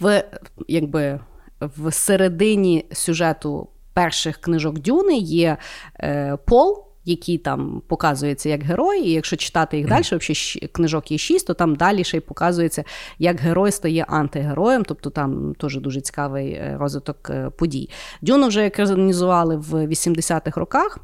В, 0.00 0.24
якби, 0.68 1.20
в 1.60 1.92
середині 1.92 2.84
сюжету 2.92 3.68
перших 3.96 4.36
книжок 4.36 4.78
Дюни 4.78 5.16
є 5.18 5.56
е, 6.00 6.38
Пол. 6.46 6.82
які 7.08 7.38
там 7.38 7.82
показуються 7.88 8.48
як 8.48 8.62
герої, 8.62 9.06
і 9.06 9.12
якщо 9.12 9.36
читати 9.36 9.76
їх 9.76 9.88
далі, 9.88 10.02
взагалі 10.02 10.68
книжок 10.72 11.10
є 11.10 11.18
шість, 11.18 11.46
то 11.46 11.54
там 11.54 11.76
далі 11.76 12.04
ще 12.04 12.16
й 12.16 12.20
показується, 12.20 12.84
як 13.18 13.40
герой 13.40 13.72
стає 13.72 14.04
антигероєм, 14.08 14.84
тобто 14.84 15.10
там 15.10 15.54
теж 15.54 15.80
дуже 15.80 16.00
цікавий 16.00 16.52
е, 16.52 16.76
розвиток 16.80 17.30
е, 17.30 17.50
подій. 17.50 17.90
Дюну 18.22 18.48
вже 18.48 18.66
екранізували 18.66 19.56
в 19.56 19.74
80-х 19.74 20.60
роках. 20.60 20.98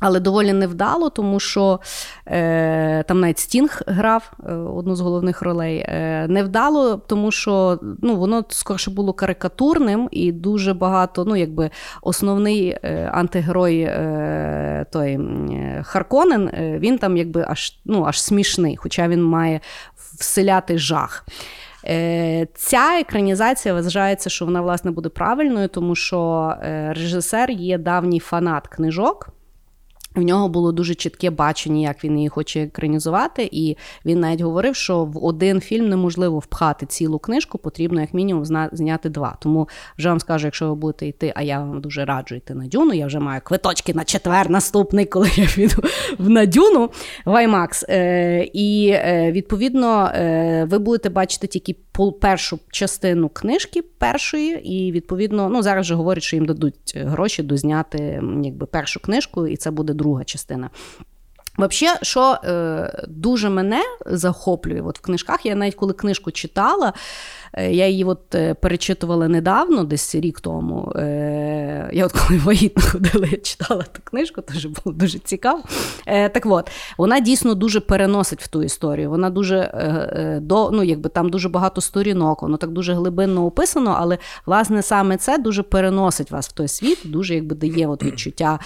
Але 0.00 0.20
доволі 0.20 0.52
невдало, 0.52 1.10
тому 1.10 1.40
що 1.40 1.80
е, 2.26 3.02
там 3.02 3.20
навіть 3.20 3.38
Стінг 3.38 3.82
грав 3.86 4.32
е, 4.48 4.52
одну 4.54 4.96
з 4.96 5.00
головних 5.00 5.42
ролей. 5.42 5.78
Е, 5.78 6.26
Невдало, 6.28 6.96
тому 6.96 7.30
що 7.30 7.78
ну, 8.02 8.16
воно 8.16 8.44
скорше 8.48 8.90
було 8.90 9.12
карикатурним 9.12 10.08
і 10.10 10.32
дуже 10.32 10.74
багато. 10.74 11.24
Ну, 11.24 11.36
якби 11.36 11.70
основний 12.02 12.68
е, 12.68 13.10
антигерой 13.14 13.80
е, 13.80 14.86
той 14.92 15.18
Харконен, 15.82 16.48
е, 16.48 16.78
він 16.78 16.98
там 16.98 17.16
якби 17.16 17.44
аж 17.48 17.80
ну, 17.84 18.04
аж 18.04 18.22
смішний, 18.22 18.76
хоча 18.76 19.08
він 19.08 19.24
має 19.24 19.60
вселяти 20.18 20.78
жах. 20.78 21.24
Е, 21.84 22.46
ця 22.54 22.98
екранізація 23.00 23.74
вважається, 23.74 24.30
що 24.30 24.44
вона 24.44 24.60
власне 24.60 24.90
буде 24.90 25.08
правильною, 25.08 25.68
тому 25.68 25.94
що 25.94 26.52
е, 26.62 26.92
режисер 26.96 27.50
є 27.50 27.78
давній 27.78 28.20
фанат 28.20 28.68
книжок. 28.68 29.37
В 30.14 30.22
нього 30.22 30.48
було 30.48 30.72
дуже 30.72 30.94
чітке 30.94 31.30
бачення, 31.30 31.88
як 31.88 32.04
він 32.04 32.16
її 32.16 32.28
хоче 32.28 32.62
екранізувати, 32.62 33.48
і 33.52 33.76
він 34.04 34.20
навіть 34.20 34.40
говорив, 34.40 34.76
що 34.76 35.04
в 35.04 35.24
один 35.24 35.60
фільм 35.60 35.88
неможливо 35.88 36.38
впхати 36.38 36.86
цілу 36.86 37.18
книжку, 37.18 37.58
потрібно 37.58 38.00
як 38.00 38.14
мінімум 38.14 38.44
зняти 38.72 39.08
два. 39.08 39.36
Тому 39.40 39.68
вже 39.98 40.08
вам 40.08 40.20
скажу, 40.20 40.46
якщо 40.46 40.68
ви 40.68 40.74
будете 40.74 41.06
йти, 41.06 41.32
а 41.36 41.42
я 41.42 41.58
вам 41.58 41.80
дуже 41.80 42.04
раджу 42.04 42.34
йти 42.34 42.54
на 42.54 42.66
дюну. 42.66 42.92
Я 42.92 43.06
вже 43.06 43.18
маю 43.18 43.40
квиточки 43.44 43.94
на 43.94 44.04
четвер 44.04 44.50
наступний, 44.50 45.04
коли 45.06 45.30
я 45.36 45.46
піду 45.54 45.82
в 46.18 46.28
на 46.28 46.46
дюну 46.46 46.90
в 47.24 47.46
IMAX. 47.46 47.84
Е, 47.88 48.50
І 48.52 48.88
е, 48.88 49.32
відповідно 49.32 50.04
е, 50.14 50.66
ви 50.70 50.78
будете 50.78 51.08
бачити 51.08 51.46
тільки 51.46 51.76
першу 52.12 52.58
частину 52.70 53.28
книжки 53.28 53.82
першої, 53.82 54.68
і 54.68 54.92
відповідно, 54.92 55.48
ну 55.48 55.62
зараз 55.62 55.86
вже 55.86 55.94
говорять, 55.94 56.22
що 56.22 56.36
їм 56.36 56.46
дадуть 56.46 56.96
гроші 56.96 57.42
дозняти 57.42 58.22
якби 58.44 58.66
першу 58.66 59.00
книжку, 59.00 59.46
і 59.46 59.56
це 59.56 59.70
буде 59.70 59.92
друга 59.92 60.24
частина. 60.24 60.70
Взагалі, 61.58 61.98
що 62.02 62.38
е, 62.44 63.04
дуже 63.08 63.50
мене 63.50 63.82
захоплює 64.06 64.80
от 64.80 64.98
в 64.98 65.02
книжках, 65.02 65.46
я 65.46 65.54
навіть 65.54 65.74
коли 65.74 65.92
книжку 65.92 66.30
читала, 66.30 66.92
Е, 67.47 67.47
я 67.56 67.88
її 67.88 68.04
от 68.04 68.34
е, 68.34 68.54
перечитувала 68.54 69.28
недавно, 69.28 69.84
десь 69.84 70.14
рік 70.14 70.40
тому. 70.40 70.92
Е, 70.96 71.90
я 71.92 72.06
от 72.06 72.12
коли 72.12 72.38
вагітно 72.38 72.82
ходила, 72.82 73.26
я 73.30 73.36
читала 73.36 73.82
ту 73.82 74.00
книжку, 74.04 74.40
теж 74.40 74.66
було 74.66 74.96
дуже 74.96 75.18
цікаво. 75.18 75.62
Так 76.06 76.46
от, 76.46 76.70
вона 76.98 77.20
дійсно 77.20 77.54
дуже 77.54 77.80
переносить 77.80 78.42
в 78.42 78.48
ту 78.48 78.62
історію. 78.62 79.10
Вона 79.10 79.30
дуже 79.30 79.58
до, 80.42 80.70
ну, 80.70 80.82
якби 80.82 81.08
там 81.08 81.30
дуже 81.30 81.48
багато 81.48 81.80
сторінок, 81.80 82.42
воно 82.42 82.56
так 82.56 82.70
дуже 82.70 82.94
глибинно 82.94 83.46
описано, 83.46 83.96
але 83.98 84.18
власне 84.46 84.82
саме 84.82 85.16
це 85.16 85.38
дуже 85.38 85.62
переносить 85.62 86.30
вас 86.30 86.48
в 86.48 86.52
той 86.52 86.68
світ, 86.68 86.98
дуже 87.04 87.34
якби 87.34 87.56
дає 87.56 87.86
от 87.86 88.02
відчуття. 88.02 88.58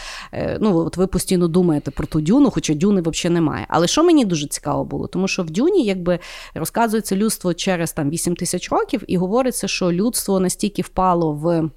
Ну, 0.60 0.76
от 0.78 0.96
ви 0.96 1.06
постійно 1.06 1.48
думаєте 1.48 1.90
про 1.90 2.06
ту 2.06 2.20
дюну, 2.20 2.50
хоча 2.50 2.74
дюни 2.74 3.00
взагалі 3.00 3.34
немає. 3.34 3.66
Але 3.68 3.86
що 3.86 4.04
мені 4.04 4.24
дуже 4.24 4.46
цікаво 4.46 4.84
було, 4.84 5.06
тому 5.06 5.28
що 5.28 5.42
в 5.42 5.50
дюні 5.50 5.84
якби 5.84 6.18
розказується 6.54 7.16
людство 7.16 7.54
через 7.54 7.92
там 7.92 8.10
8 8.10 8.36
тисяч 8.36 8.72
років, 8.72 8.81
і 9.06 9.16
говориться, 9.16 9.68
що 9.68 9.92
людство 9.92 10.40
настільки 10.40 10.82
впало 10.82 11.32
в 11.32 11.70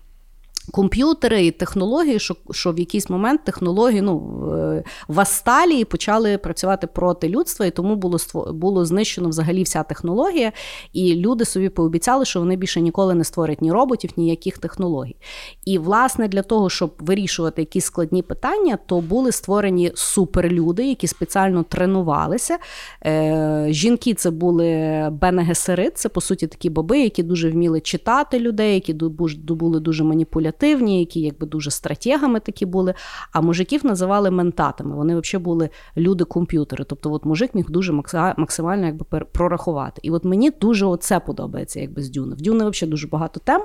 комп'ютери 0.72 1.46
і 1.46 1.52
технології, 1.52 2.20
що 2.20 2.36
що 2.52 2.72
в 2.72 2.80
якийсь 2.80 3.10
момент 3.10 3.44
технології 3.44 4.02
ну, 4.02 4.18
в 5.08 5.20
Асталії 5.20 5.86
почали 5.86 6.38
працювати 6.38 6.88
проти 6.88 7.30
людства, 7.30 7.66
і 7.66 7.72
тому 7.72 7.96
було 7.96 8.18
було 8.54 8.86
знищено 8.86 9.30
взагалі 9.30 9.64
вся 9.64 9.84
технологія. 9.84 10.52
І 10.94 11.16
люди 11.16 11.46
собі 11.46 11.70
пообіцяли, 11.70 12.26
що 12.26 12.40
вони 12.40 12.56
більше 12.56 12.82
ніколи 12.82 13.14
не 13.14 13.24
створять 13.24 13.62
ні 13.62 13.72
роботів, 13.72 14.10
ніяких 14.18 14.58
технологій. 14.58 15.16
І, 15.66 15.78
власне, 15.78 16.28
для 16.28 16.42
того, 16.42 16.70
щоб 16.70 16.94
вирішувати 17.00 17.62
якісь 17.62 17.86
складні 17.86 18.22
питання, 18.22 18.78
то 18.86 19.02
були 19.02 19.32
створені 19.32 19.92
суперлюди, 19.96 20.88
які 20.88 21.08
спеціально 21.08 21.64
тренувалися. 21.64 22.58
Е, 23.06 23.66
Жінки 23.70 24.14
це 24.14 24.32
були 24.32 24.66
бенегесерит, 25.12 25.98
це 25.98 26.10
по 26.10 26.22
суті 26.22 26.48
такі 26.48 26.70
баби, 26.70 27.00
які 27.00 27.24
дуже 27.24 27.50
вміли 27.50 27.82
читати 27.82 28.40
людей, 28.40 28.74
які 28.74 28.94
були 28.94 29.80
дуже 29.80 30.04
маніпулятивні 30.04 30.55
оперативні, 30.56 31.00
які 31.00 31.22
якби 31.22 31.48
дуже 31.48 31.72
стратегами 31.72 32.40
такі 32.40 32.66
були. 32.66 32.94
А 33.32 33.42
мужиків 33.42 33.86
називали 33.86 34.32
ментатами. 34.32 34.96
Вони 34.96 35.16
взагалі 35.20 35.44
були 35.44 35.70
люди-комп'ютери. 35.98 36.84
Тобто, 36.84 37.12
от 37.12 37.26
мужик 37.26 37.56
міг 37.56 37.70
дуже 37.70 37.94
максимально 38.38 38.86
якби 38.86 39.06
прорахувати. 39.20 40.00
І 40.04 40.12
от 40.12 40.26
мені 40.26 40.52
дуже 40.62 40.86
оце 40.86 41.20
подобається, 41.20 41.80
якби 41.80 42.02
з 42.02 42.10
Дюни. 42.10 42.36
В 42.36 42.42
Дюни 42.42 42.70
взагалі 42.70 42.92
дуже 42.92 43.08
багато 43.08 43.40
тем. 43.40 43.62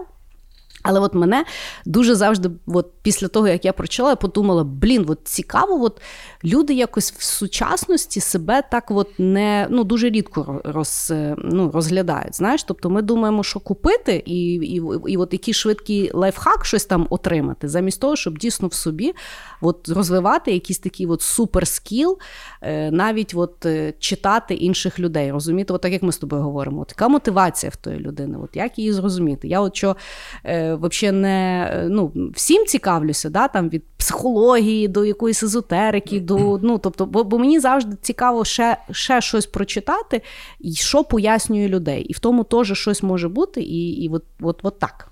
Але 0.82 1.00
от 1.00 1.14
мене 1.14 1.44
дуже 1.86 2.14
завжди, 2.14 2.50
от 2.66 2.92
після 3.02 3.28
того, 3.28 3.48
як 3.48 3.64
я 3.64 3.72
прочала, 3.72 4.10
я 4.10 4.16
подумала: 4.16 4.64
блін, 4.64 5.04
от 5.08 5.18
цікаво, 5.24 5.84
от 5.84 6.00
люди 6.44 6.74
якось 6.74 7.12
в 7.12 7.22
сучасності 7.22 8.20
себе 8.20 8.62
так 8.70 8.90
от 8.90 9.08
не 9.18 9.66
ну 9.70 9.84
дуже 9.84 10.10
рідко 10.10 10.60
роз, 10.64 11.12
ну, 11.38 11.70
розглядають. 11.70 12.36
Знаєш, 12.36 12.62
тобто 12.62 12.90
ми 12.90 13.02
думаємо, 13.02 13.42
що 13.42 13.60
купити, 13.60 14.22
і 14.26 14.52
і, 14.54 14.82
і 15.06 15.16
от 15.16 15.32
який 15.32 15.54
швидкий 15.54 16.10
лайфхак 16.14 16.64
щось 16.64 16.84
там 16.84 17.06
отримати, 17.10 17.68
замість 17.68 18.00
того, 18.00 18.16
щоб 18.16 18.38
дійсно 18.38 18.68
в 18.68 18.74
собі 18.74 19.14
от 19.60 19.88
розвивати 19.88 20.52
якийсь 20.52 20.78
такий 20.78 21.06
от 21.06 21.22
суперскіл, 21.22 22.18
е, 22.62 22.90
навіть 22.90 23.32
от 23.34 23.66
е, 23.66 23.92
читати 23.98 24.54
інших 24.54 24.98
людей, 24.98 25.32
розуміти, 25.32 25.72
от 25.72 25.80
так 25.80 25.92
як 25.92 26.02
ми 26.02 26.12
з 26.12 26.18
тобою 26.18 26.42
говоримо, 26.42 26.80
от 26.80 26.90
яка 26.90 27.08
мотивація 27.08 27.70
в 27.70 27.76
тої 27.76 27.98
людини, 27.98 28.38
от 28.42 28.56
як 28.56 28.78
її 28.78 28.92
зрозуміти? 28.92 29.48
Я 29.48 29.60
от 29.60 29.76
що 29.76 29.96
е, 30.44 30.74
взагалі 30.74 31.16
не 31.16 31.86
ну, 31.90 32.12
всім 32.34 32.66
цікавлюся, 32.66 33.30
да, 33.30 33.48
там 33.48 33.68
від 33.68 33.84
психології 33.96 34.88
до 34.88 35.04
якоїсь 35.04 35.42
езотерики, 35.42 36.20
до 36.20 36.60
ну 36.62 36.78
тобто, 36.78 37.06
бо, 37.06 37.24
бо 37.24 37.38
мені 37.38 37.60
завжди 37.60 37.96
цікаво 38.02 38.44
ще 38.44 38.76
ще 38.90 39.20
щось 39.20 39.46
прочитати, 39.46 40.22
і 40.60 40.72
що 40.72 41.04
пояснює 41.04 41.68
людей. 41.68 42.02
І 42.02 42.12
в 42.12 42.18
тому 42.18 42.44
теж 42.44 42.78
щось 42.78 43.02
може 43.02 43.28
бути, 43.28 43.60
і 43.60 43.88
і 43.90 44.08
от, 44.08 44.24
от, 44.40 44.60
от 44.62 44.78
так. 44.78 45.08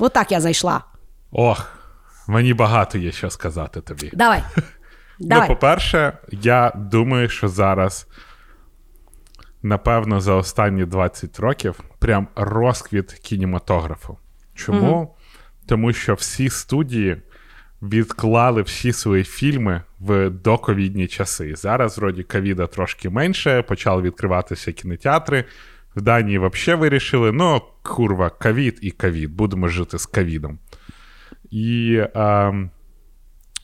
От 0.00 0.12
так 0.12 0.32
я 0.32 0.40
зайшла. 0.40 0.84
Ох. 1.32 1.79
Мені 2.30 2.54
багато 2.54 2.98
є 2.98 3.12
що 3.12 3.30
сказати 3.30 3.80
тобі. 3.80 4.10
Давай. 4.12 4.42
Ну, 5.22 5.46
по-перше, 5.46 6.18
я 6.30 6.72
думаю, 6.76 7.28
що 7.28 7.48
зараз, 7.48 8.06
напевно, 9.62 10.20
за 10.20 10.34
останні 10.34 10.84
20 10.84 11.40
років 11.40 11.80
прям 11.98 12.28
розквіт 12.36 13.12
кінематографу. 13.12 14.18
Чому? 14.54 15.00
mm 15.00 15.08
Тому 15.66 15.92
що 15.92 16.14
всі 16.14 16.50
студії 16.50 17.22
відклали 17.82 18.62
всі 18.62 18.92
свої 18.92 19.24
фільми 19.24 19.82
в 19.98 20.30
доковідні 20.30 21.06
часи. 21.06 21.56
Зараз, 21.56 21.98
вроді, 21.98 22.22
ковіда 22.22 22.66
трошки 22.66 23.10
менше, 23.10 23.62
почали 23.62 24.02
відкриватися 24.02 24.72
кінотеатри. 24.72 25.44
В 25.96 26.02
Данії 26.02 26.38
взагалі 26.38 26.80
вирішили: 26.80 27.32
ну, 27.32 27.62
курва, 27.82 28.30
ковід 28.30 28.78
і 28.82 28.90
ковід, 28.90 29.34
будемо 29.34 29.68
жити 29.68 29.98
з 29.98 30.06
ковідом. 30.06 30.58
І 31.50 32.00
е, 32.16 32.52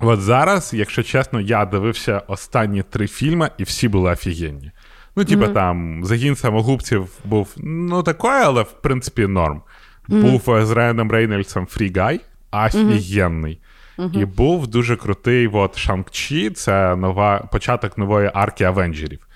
от 0.00 0.20
зараз, 0.20 0.74
якщо 0.74 1.02
чесно, 1.02 1.40
я 1.40 1.64
дивився 1.64 2.22
останні 2.26 2.82
три 2.82 3.06
фільми, 3.08 3.50
і 3.58 3.62
всі 3.62 3.88
були 3.88 4.10
офігенні. 4.10 4.70
Ну, 5.16 5.24
типа 5.24 5.44
mm-hmm. 5.44 5.54
там 5.54 6.04
загін 6.04 6.36
самогубців 6.36 7.08
був 7.24 7.54
ну 7.56 8.02
такий, 8.02 8.30
але 8.30 8.62
в 8.62 8.72
принципі 8.72 9.26
норм. 9.26 9.62
Mm-hmm. 10.08 10.22
Був 10.22 10.50
е, 10.54 10.66
з 10.66 10.70
Райаном 10.70 11.12
Рейнольдсом 11.12 11.66
Фрігай, 11.66 12.20
офігенний. 12.52 13.60
Mm-hmm. 13.98 14.20
І 14.20 14.24
був 14.24 14.66
дуже 14.66 14.96
крутий 14.96 15.48
от 15.48 15.78
Шанг-Чі, 15.78 16.50
це 16.50 16.96
нова, 16.96 17.48
початок 17.52 17.98
нової 17.98 18.30
арки 18.34 18.64
Авенджерів. 18.64 19.26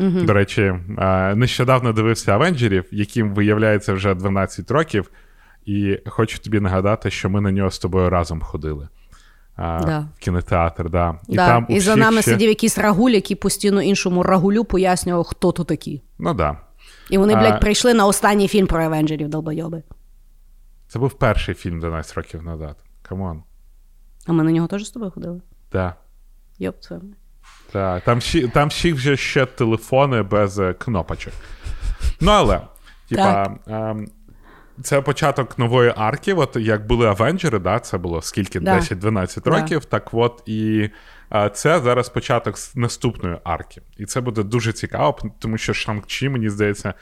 До 0.00 0.32
речі, 0.32 0.62
е, 0.98 1.34
нещодавно 1.34 1.92
дивився 1.92 2.32
Авенджерів, 2.32 2.84
яким 2.90 3.34
виявляється 3.34 3.92
вже 3.92 4.14
12 4.14 4.70
років. 4.70 5.10
І 5.64 5.98
хочу 6.06 6.38
тобі 6.38 6.60
нагадати, 6.60 7.10
що 7.10 7.30
ми 7.30 7.40
на 7.40 7.50
нього 7.50 7.70
з 7.70 7.78
тобою 7.78 8.10
разом 8.10 8.40
ходили. 8.42 8.88
А, 9.56 9.80
да. 9.80 10.08
В 10.16 10.18
кінотеатр, 10.18 10.90
да. 10.90 11.18
І 11.28 11.36
да. 11.36 11.46
там 11.46 11.66
і 11.68 11.80
за 11.80 11.96
нами 11.96 12.22
ще... 12.22 12.30
сидів 12.30 12.48
якийсь 12.48 12.78
рагуль, 12.78 13.10
який 13.10 13.36
постійно 13.36 13.82
іншому 13.82 14.22
рагулю 14.22 14.64
пояснював, 14.64 15.24
хто 15.24 15.52
тут 15.52 15.66
такі. 15.66 16.02
Ну 16.18 16.34
да. 16.34 16.56
І 17.10 17.18
вони, 17.18 17.34
блядь, 17.34 17.54
а... 17.54 17.58
прийшли 17.58 17.94
на 17.94 18.06
останній 18.06 18.48
фільм 18.48 18.66
про 18.66 18.84
Авенджерів, 18.84 19.28
долбойоби. 19.28 19.82
Це 20.88 20.98
був 20.98 21.12
перший 21.12 21.54
фільм 21.54 21.80
12 21.80 22.16
років 22.16 22.42
назад. 22.42 22.76
Come 23.02 23.25
on. 23.25 23.42
А 24.26 24.32
ми 24.32 24.44
на 24.44 24.52
нього 24.52 24.66
теж 24.66 24.86
з 24.86 24.90
тобою 24.90 25.10
ходили? 25.10 25.40
Так. 25.70 25.96
Йоп, 26.58 26.76
це. 26.80 27.00
Так, 27.72 28.04
там 28.04 28.18
всі, 28.18 28.48
там 28.48 28.68
всі 28.68 28.92
вже 28.92 29.16
ще 29.16 29.46
телефони 29.46 30.22
без 30.22 30.58
е, 30.58 30.74
кнопочок. 30.74 31.32
Ну, 32.20 32.30
але, 32.30 32.60
типа, 33.08 33.56
це 34.82 35.00
початок 35.00 35.58
нової 35.58 35.92
арки. 35.96 36.34
От 36.34 36.56
як 36.56 36.86
були 36.86 37.06
Авенджери, 37.06 37.58
да, 37.58 37.78
це 37.78 37.98
було 37.98 38.22
скільки? 38.22 38.60
Да. 38.60 38.76
10-12 38.76 39.42
Да. 39.42 39.50
років. 39.50 39.84
Так 39.84 40.08
от 40.12 40.42
і 40.46 40.90
а, 41.28 41.48
це 41.48 41.80
зараз 41.80 42.08
початок 42.08 42.56
наступної 42.74 43.36
арки. 43.44 43.82
І 43.98 44.04
це 44.04 44.20
буде 44.20 44.42
дуже 44.42 44.72
цікаво, 44.72 45.18
тому 45.38 45.58
що 45.58 45.72
Шанг-Чі, 45.72 46.28
мені 46.28 46.50
здається, 46.50 46.94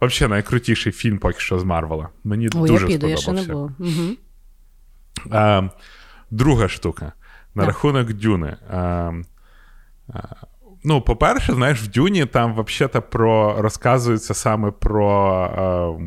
взагалі 0.00 0.30
найкрутіший 0.30 0.92
фільм 0.92 1.18
поки 1.18 1.38
що 1.40 1.58
з 1.58 1.64
Марвела. 1.64 2.08
Мені 2.24 2.48
О, 2.48 2.66
дуже 2.66 2.86
я 2.86 2.92
піду, 2.92 3.06
я 3.06 3.16
ще 3.16 3.32
не 3.32 3.42
була. 3.42 3.72
Угу. 3.78 4.16
Е, 5.32 5.70
друга 6.30 6.68
штука. 6.68 7.12
На 7.54 7.62
Так. 7.62 7.68
рахунок 7.68 8.12
Дюни. 8.12 8.56
Е, 8.70 9.12
ну, 10.84 11.02
по-перше, 11.02 11.52
знаєш, 11.52 11.82
в 11.82 11.88
Дюні 11.88 12.26
там 12.26 12.64
взагалі 12.64 13.02
про 13.10 13.62
розказується 13.62 14.34
саме 14.34 14.70
про 14.70 16.00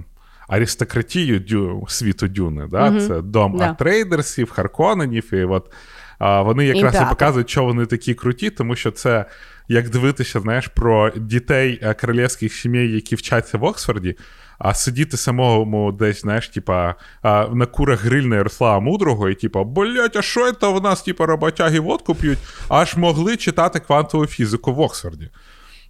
аристократію 0.48 1.40
дю, 1.40 1.86
світу 1.90 2.28
Дюни. 2.28 2.68
Да? 2.72 2.90
Мгм. 2.92 3.08
Це 3.08 3.22
дом 3.22 3.58
Да. 3.58 3.72
Атрейдерсів, 3.72 4.52
Харконенів, 4.52 5.34
і 5.34 5.44
от 5.44 5.74
е, 6.22 6.42
вони 6.42 6.66
якраз 6.66 6.84
і 6.84 6.86
Імператор. 6.86 7.10
показують, 7.10 7.50
що 7.50 7.64
вони 7.64 7.86
такі 7.86 8.14
круті, 8.14 8.50
тому 8.50 8.76
що 8.76 8.92
це 8.92 9.26
як 9.68 9.90
дивитися, 9.90 10.40
знаєш, 10.40 10.68
про 10.68 11.10
дітей 11.10 11.80
е, 11.82 11.94
королівських 11.94 12.54
сімей, 12.54 12.92
які 12.92 13.16
вчаться 13.16 13.58
в 13.58 13.64
Оксфорді. 13.64 14.18
А 14.60 14.74
сидіти 14.74 15.18
самому 15.18 15.92
десь, 15.92 16.22
знаєш, 16.22 16.50
типа 16.50 16.96
а, 17.22 17.48
на 17.54 17.66
курах 17.66 18.04
грильне 18.04 18.36
Ярослава 18.36 18.80
Мудрого, 18.80 19.30
і 19.30 19.36
типа, 19.36 19.64
блять, 19.64 20.16
а 20.16 20.22
що 20.22 20.52
це 20.52 20.68
в 20.68 20.82
нас, 20.82 21.02
типа, 21.02 21.26
роботяги 21.26 21.80
водку 21.80 22.16
п'ють, 22.16 22.40
аж 22.70 22.96
могли 22.96 23.38
читати 23.38 23.80
квантову 23.80 24.26
фізику 24.28 24.74
в 24.74 24.80
Оксфорді. 24.80 25.30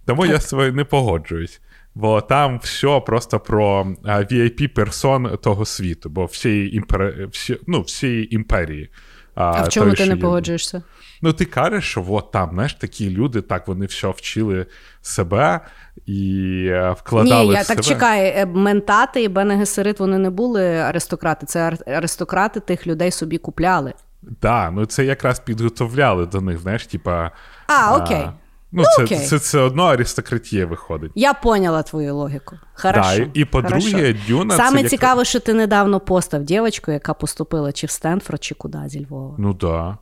Тому 0.06 0.26
я 0.26 0.40
з 0.40 0.52
не 0.72 0.84
погоджуюсь. 0.84 1.60
Бо 1.98 2.20
там 2.20 2.58
все 2.62 3.00
просто 3.00 3.40
про 3.40 3.86
а, 4.04 4.18
VIP 4.18 4.66
персон 4.66 5.38
того 5.42 5.64
світу, 5.64 6.10
бо 6.10 6.24
всієї 6.24 6.76
імпери... 6.76 7.26
всі... 7.32 7.58
ну, 7.66 7.82
всієї 7.82 8.34
імперії. 8.34 8.90
А 9.34 9.62
в 9.62 9.68
чому 9.68 9.86
той, 9.86 9.96
ти 9.96 10.06
не 10.06 10.16
погоджуєшся? 10.16 10.82
Ну, 11.22 11.32
ти 11.32 11.44
кажеш, 11.44 11.84
що 11.84 12.04
от 12.08 12.30
там, 12.32 12.50
знаєш, 12.52 12.74
такі 12.74 13.10
люди, 13.10 13.40
так 13.40 13.68
вони 13.68 13.86
все 13.86 14.08
вчили 14.08 14.66
себе 15.02 15.60
і 16.06 16.64
е, 16.70 16.90
вкладали 16.98 17.48
Ні, 17.48 17.54
я 17.54 17.62
в 17.62 17.66
так 17.66 17.80
чекаю. 17.80 18.32
е, 18.36 18.46
Ментати 18.46 19.22
і 19.22 19.28
Бене 19.28 19.56
Гесерит 19.56 20.00
вони 20.00 20.18
не 20.18 20.30
були 20.30 20.76
аристократи. 20.78 21.46
Це 21.46 21.60
ар- 21.60 21.78
аристократи 21.86 22.60
тих 22.60 22.86
людей 22.86 23.10
собі 23.10 23.38
купляли. 23.38 23.92
Да, 24.42 24.70
ну 24.70 24.86
це 24.86 25.04
якраз 25.04 25.40
підготовляли 25.40 26.26
до 26.26 26.40
них, 26.40 26.58
знаєш, 26.58 26.86
типа. 26.86 27.30
А, 27.66 27.96
окей. 27.96 28.26
Ну, 28.72 28.84
Ну, 28.98 29.06
це, 29.06 29.18
це, 29.18 29.38
це 29.38 29.58
одно 29.58 29.84
аристократія 29.84 30.66
виходить. 30.66 31.12
Я 31.14 31.34
поняла 31.34 31.82
твою 31.82 32.14
логіку. 32.14 32.56
Хорошо. 32.74 33.00
Да, 33.00 33.14
і, 33.14 33.30
і 33.34 33.44
по-друге. 33.44 34.14
Дюна. 34.28 34.56
Саме 34.56 34.84
це 34.84 34.98
як- 35.02 35.24
що 35.24 35.40
ти 35.40 35.54
недавно 35.54 36.00
постав 36.00 36.42
дівчинку, 36.42 36.92
яка 36.92 37.14
поступила 37.14 37.72
чи 37.72 37.86
в 37.86 37.90
Стенфорд, 37.90 38.44
чи 38.44 38.54
куди 38.54 38.78
зі 38.86 39.06
Львова. 39.06 39.34
Ну 39.38 39.54
да. 39.54 39.96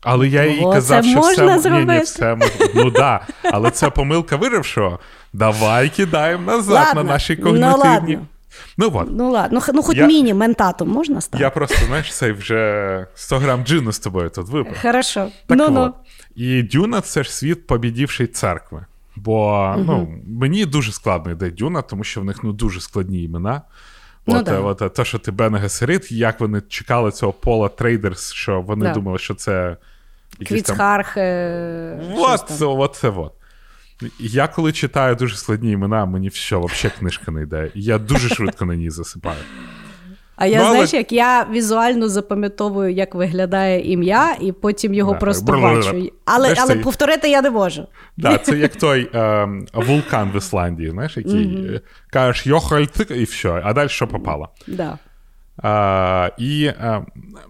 Але 0.00 0.28
я 0.28 0.46
їй 0.46 0.64
О, 0.64 0.72
казав, 0.72 1.04
це 1.04 1.10
що 1.10 1.18
можна 1.18 1.56
все, 1.56 1.70
ні, 1.70 1.84
ні, 1.84 1.98
все 2.00 2.34
мож... 2.34 2.48
Ну 2.74 2.90
да. 2.90 3.20
Але 3.44 3.70
це 3.70 3.90
помилка 3.90 4.36
вирившого. 4.36 4.98
Давай 5.32 5.88
кидаємо 5.88 6.52
назад 6.52 6.74
Ладно, 6.74 7.02
на 7.02 7.12
наші 7.12 7.38
ну 7.42 7.76
ладно. 7.76 8.26
Ну 8.76 8.90
от. 8.94 9.08
Ну 9.10 9.30
ладно, 9.30 9.60
ну, 9.68 9.72
ну 9.74 9.82
хоч 9.82 9.96
Я- 9.96 10.06
міні 10.06 10.34
ментатом 10.34 10.88
можна 10.88 11.20
стати? 11.20 11.42
Я 11.44 11.50
просто, 11.50 11.86
знаєш, 11.86 12.14
цей 12.14 12.32
вже 12.32 13.06
100 13.14 13.38
грам 13.38 13.64
джину 13.64 13.92
з 13.92 13.98
тобою 13.98 14.30
тут 14.30 14.48
випив. 14.48 14.76
Хорошо. 14.82 15.28
Так 15.46 15.58
ну 15.58 15.68
ну. 15.70 15.80
от. 15.80 15.94
І 16.34 16.62
Дюна 16.62 17.00
це 17.00 17.22
ж 17.22 17.34
світ 17.34 17.66
побідівший 17.66 18.26
церкви. 18.26 18.86
Бо 19.16 19.74
ну, 19.78 20.08
мені 20.26 20.64
дуже 20.66 20.92
складно 20.92 21.32
йде 21.32 21.50
Дюна, 21.50 21.82
тому 21.82 22.04
що 22.04 22.20
в 22.20 22.24
них 22.24 22.44
ну, 22.44 22.52
дуже 22.52 22.80
складні 22.80 23.22
імена. 23.22 23.62
Ну 24.26 24.36
От, 24.38 24.44
да. 24.44 24.54
е, 24.54 24.58
от 24.58 24.94
те, 24.94 25.04
що 25.04 25.18
ти 25.18 25.30
Бен 25.30 25.54
Гесерит, 25.56 26.12
як 26.12 26.40
вони 26.40 26.60
чекали 26.68 27.10
цього 27.10 27.32
пола 27.32 27.68
трейдерс, 27.68 28.32
що 28.32 28.60
вони 28.60 28.86
Да. 28.86 28.92
думали, 28.92 29.18
що 29.18 29.34
це. 29.34 29.76
Квіцхарх. 30.46 31.16
е, 31.16 32.00
От, 32.16 32.52
от 32.60 32.94
це 32.94 33.08
от. 33.08 33.32
Я 34.18 34.48
коли 34.48 34.72
читаю 34.72 35.14
дуже 35.16 35.36
складні 35.36 35.70
імена, 35.70 36.06
мені 36.06 36.28
все, 36.28 36.56
взагалі 36.56 36.92
книжка 36.98 37.32
не 37.32 37.42
йде. 37.42 37.70
Я 37.74 37.98
дуже 37.98 38.28
швидко 38.28 38.64
на 38.64 38.74
ній 38.76 38.90
засипаю. 38.90 39.38
А 40.36 40.46
я 40.46 40.58
Ну, 40.58 40.62
але- 40.64 40.72
знаєш, 40.72 40.94
як 40.94 41.12
я 41.12 41.46
візуально 41.52 42.08
запам'ятовую, 42.08 42.92
як 42.92 43.14
виглядає 43.14 43.92
ім'я, 43.92 44.36
і 44.40 44.52
потім 44.52 44.94
його 44.94 45.12
Да, 45.12 45.18
просто 45.18 45.46
так. 45.52 45.60
бачу. 45.60 45.88
Але, 46.24 46.38
Знаєш, 46.38 46.58
але 46.62 46.74
це- 46.74 46.80
повторити 46.80 47.28
я 47.30 47.42
не 47.42 47.50
можу. 47.50 47.86
Да, 48.16 48.38
це 48.38 48.58
як 48.58 48.76
той 48.76 49.10
ем, 49.12 49.66
вулкан 49.74 50.30
в 50.30 50.36
Ісландії, 50.36 50.90
знаєш, 50.90 51.16
який 51.16 51.66
е, 51.74 51.80
кажеш 52.10 52.46
йохальтик 52.46 53.10
і 53.10 53.24
все, 53.24 53.60
а 53.64 53.72
далі 53.72 53.88
що 53.88 54.06
попало. 54.06 54.48
Да. 54.66 54.98
А, 55.62 56.30
і, 56.38 56.70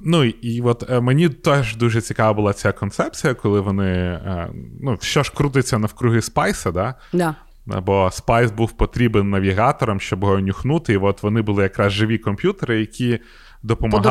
ну, 0.05 0.25
і 0.25 0.61
от 0.63 0.91
е, 0.91 1.01
мені 1.01 1.29
теж 1.29 1.77
дуже 1.77 2.01
цікава 2.01 2.33
була 2.33 2.53
ця 2.53 2.73
концепція, 2.73 3.35
коли 3.35 3.61
вони. 3.61 3.93
е, 3.93 4.49
ну, 4.83 4.99
що 5.01 5.23
ж 5.23 5.33
крутиться 5.35 5.79
навкруги 5.79 6.23
Спайса, 6.23 6.73
да? 6.73 6.95
Да. 7.13 7.35
Бо 7.81 8.11
Спайс 8.13 8.51
був 8.51 8.73
потрібен 8.73 9.31
навігаторам, 9.31 10.01
щоб 10.01 10.23
його 10.23 10.41
нюхнути. 10.41 10.93
І 10.93 10.97
от 10.97 11.23
вони 11.23 11.43
були 11.43 11.63
якраз 11.63 11.93
живі 11.93 12.19
комп'ютери, 12.19 12.81
які 12.81 13.19
допомагали. 13.63 14.03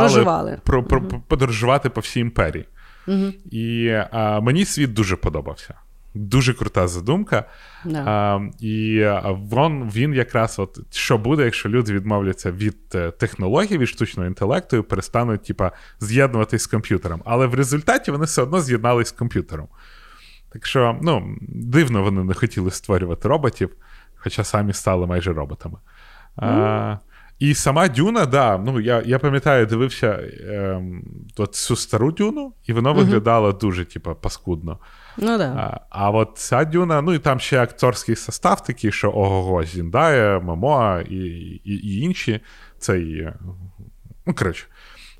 Про, 0.63 0.83
про, 0.83 1.01
подорожувати 1.01 1.89
по 1.89 2.01
всій 2.01 2.19
імперії. 2.19 2.65
І 3.51 3.93
а, 4.11 4.39
мені 4.39 4.65
світ 4.65 4.93
дуже 4.93 5.15
подобався. 5.15 5.73
Дуже 6.17 6.53
крута 6.53 6.87
задумка. 6.87 7.43
Да. 7.85 8.03
А, 8.05 8.39
і 8.59 9.07
вон, 9.27 9.89
він 9.89 10.13
якраз, 10.13 10.59
от, 10.59 10.95
що 10.95 11.17
буде, 11.17 11.45
якщо 11.45 11.69
люди 11.69 11.93
відмовляться 11.93 12.51
від 12.51 12.77
е, 12.95 13.11
технологій, 13.11 13.77
від 13.77 13.89
штучного 13.89 14.27
інтелекту 14.27 14.77
і 14.77 14.81
перестануть 14.81 15.43
типа, 15.43 15.71
з'єднуватись 15.99 16.61
з 16.61 16.67
комп'ютером. 16.67 17.21
Але 17.25 17.47
в 17.47 17.53
результаті 17.53 18.11
вони 18.11 18.25
все 18.25 18.41
одно 18.41 18.61
з'єднались 18.61 19.07
з 19.07 19.11
комп'ютером. 19.11 19.67
Так 20.49 20.65
що, 20.65 20.99
ну, 21.01 21.37
дивно, 21.41 22.03
вони 22.03 22.23
не 22.23 22.33
хотіли 22.33 22.71
створювати 22.71 23.27
роботів, 23.27 23.69
хоча 24.15 24.43
самі 24.43 24.73
стали 24.73 25.07
майже 25.07 25.33
роботами. 25.33 25.77
А, 26.35 26.97
і 27.39 27.53
сама 27.53 27.87
Дюна, 27.87 28.25
да, 28.25 28.57
ну 28.57 28.79
я, 28.79 29.03
я 29.05 29.19
пам'ятаю, 29.19 29.65
дивився 29.65 30.19
ем, 30.49 31.03
цю 31.51 31.75
стару 31.75 32.11
дюну, 32.11 32.53
і 32.65 32.73
воно 32.73 32.93
виглядало 32.93 33.51
дуже, 33.51 33.85
типу, 33.85 34.15
паскудно. 34.15 34.79
Ну 35.17 35.37
да. 35.37 35.53
А, 35.57 35.79
а 35.89 36.09
от 36.09 36.31
ця 36.35 36.65
дюна, 36.65 37.01
ну 37.01 37.13
і 37.13 37.19
там 37.19 37.39
ще 37.39 37.61
акторський 37.61 38.15
состав 38.15 38.63
такий, 38.63 38.91
що 38.91 39.11
ого-го, 39.11 39.63
Зіндая, 39.63 40.39
Мамоа 40.39 41.01
і, 41.01 41.15
і, 41.15 41.73
і 41.73 41.99
інші. 41.99 42.39
Цей, 42.79 43.27
ну, 44.25 44.33
коротше. 44.33 44.65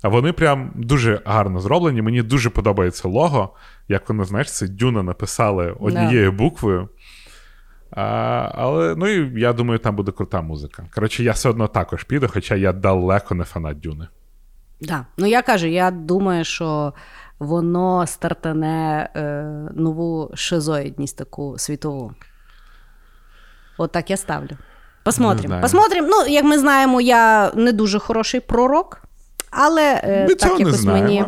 А 0.02 0.08
вони 0.08 0.32
прям 0.32 0.72
дуже 0.74 1.22
гарно 1.24 1.60
зроблені. 1.60 2.02
Мені 2.02 2.22
дуже 2.22 2.50
подобається 2.50 3.08
лого. 3.08 3.54
Як 3.88 4.08
воно, 4.08 4.24
знаєш, 4.24 4.52
це 4.52 4.68
Дюна 4.68 5.02
написали 5.02 5.76
однією 5.80 6.32
буквою. 6.32 6.88
А, 7.90 8.02
але 8.54 8.94
ну 8.96 9.08
і 9.08 9.40
я 9.40 9.52
думаю, 9.52 9.78
там 9.78 9.96
буде 9.96 10.12
крута 10.12 10.42
музика. 10.42 10.86
Коротше, 10.94 11.22
я 11.24 11.32
все 11.32 11.48
одно 11.48 11.68
також 11.68 12.04
піду, 12.04 12.28
хоча 12.28 12.54
я 12.54 12.72
далеко 12.72 13.34
не 13.34 13.44
фанат 13.44 13.80
Дюни. 13.80 14.08
Да. 14.80 15.06
Ну 15.16 15.26
я 15.26 15.42
кажу, 15.42 15.66
я 15.66 15.90
думаю, 15.90 16.44
що 16.44 16.92
воно 17.38 18.06
стартане 18.06 19.08
е, 19.16 19.42
нову 19.74 20.30
шизоїдність 20.34 21.16
таку 21.16 21.58
світову. 21.58 22.12
От 23.78 23.92
так 23.92 24.10
я 24.10 24.16
ставлю. 24.16 24.50
Посмотрим. 25.04 25.60
Посмотрим. 25.60 26.06
Ну, 26.08 26.26
як 26.28 26.44
ми 26.44 26.58
знаємо, 26.58 27.00
я 27.00 27.52
не 27.54 27.72
дуже 27.72 27.98
хороший 27.98 28.40
пророк, 28.40 29.02
але 29.50 30.00
е, 30.04 30.26
Ми 30.28 30.34
так 30.34 30.60
якось 30.60 30.74
знаємо. 30.74 31.06
мені 31.06 31.24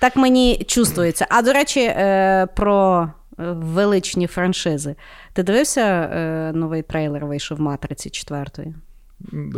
так 0.00 0.16
мені 0.16 0.64
чувствується. 0.66 1.26
А 1.30 1.42
до 1.42 1.52
речі, 1.52 1.80
е, 1.80 2.46
про 2.56 3.10
е, 3.38 3.42
величні 3.52 4.26
франшизи. 4.26 4.94
Ти 5.32 5.42
дивився 5.42 5.80
е, 5.80 6.52
новий 6.54 6.82
трейлер 6.82 7.26
вийшов 7.26 7.60
матриці 7.60 8.10
четвертої? 8.10 8.74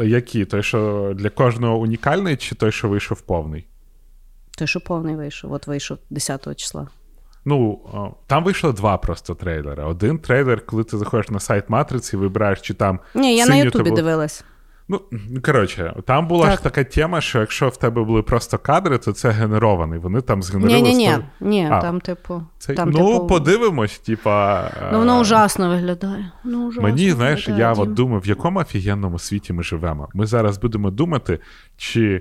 Які? 0.04 0.44
Той, 0.44 0.62
що 0.62 1.12
для 1.16 1.30
кожного 1.30 1.78
унікальний, 1.78 2.36
чи 2.36 2.54
той, 2.54 2.72
що 2.72 2.88
вийшов 2.88 3.20
повний? 3.20 3.66
Той, 4.58 4.66
що 4.68 4.80
повний 4.80 5.16
вийшов, 5.16 5.52
от 5.52 5.66
вийшов 5.66 5.98
10 6.10 6.56
числа. 6.56 6.88
Ну, 7.44 7.80
там 8.26 8.44
вийшло 8.44 8.72
два 8.72 8.96
просто 8.96 9.34
трейлери. 9.34 9.84
Один 9.84 10.18
трейлер, 10.18 10.66
коли 10.66 10.84
ти 10.84 10.98
заходиш 10.98 11.28
на 11.28 11.40
сайт 11.40 11.70
Матриці, 11.70 12.16
вибираєш, 12.16 12.60
чи 12.60 12.74
там. 12.74 13.00
Ні, 13.14 13.36
я 13.36 13.46
на 13.46 13.56
Ютубі 13.56 13.90
табло- 13.90 13.96
дивилась. 13.96 14.44
Ну, 14.90 15.00
коротше, 15.44 15.94
там 16.06 16.26
була 16.26 16.46
Так. 16.46 16.56
ж 16.56 16.62
така 16.62 16.84
тема, 16.84 17.20
що 17.20 17.40
якщо 17.40 17.68
в 17.68 17.76
тебе 17.76 18.04
були 18.04 18.22
просто 18.22 18.58
кадри, 18.58 18.98
то 18.98 19.12
це 19.12 19.30
генерований. 19.30 19.98
Вони 19.98 20.20
там 20.20 20.42
згенерували. 20.42 20.82
Ні, 20.82 20.94
ні, 20.94 21.08
ні. 21.08 21.18
Ні, 21.40 21.68
А, 21.70 21.80
там, 21.80 22.00
типу. 22.00 22.42
Це... 22.58 22.74
Там, 22.74 22.90
ну, 22.90 23.12
типу... 23.12 23.26
подивимось, 23.26 23.98
типа. 23.98 24.62
Ну, 24.92 24.96
е, 24.96 24.98
воно 24.98 25.20
ужасно 25.20 25.68
виглядає. 25.68 26.32
Ну, 26.44 26.68
ужасно 26.68 26.82
Мені, 26.82 27.10
знаєш, 27.10 27.48
виглядає, 27.48 27.74
я 27.76 27.82
от 27.82 27.94
думаю, 27.94 28.20
в 28.20 28.26
якому 28.26 28.58
офігенному 28.60 29.18
світі 29.18 29.52
ми 29.52 29.62
живемо. 29.62 30.08
Ми 30.14 30.26
зараз 30.26 30.58
будемо 30.58 30.90
думати, 30.90 31.38
чи 31.76 32.02
е, 32.04 32.20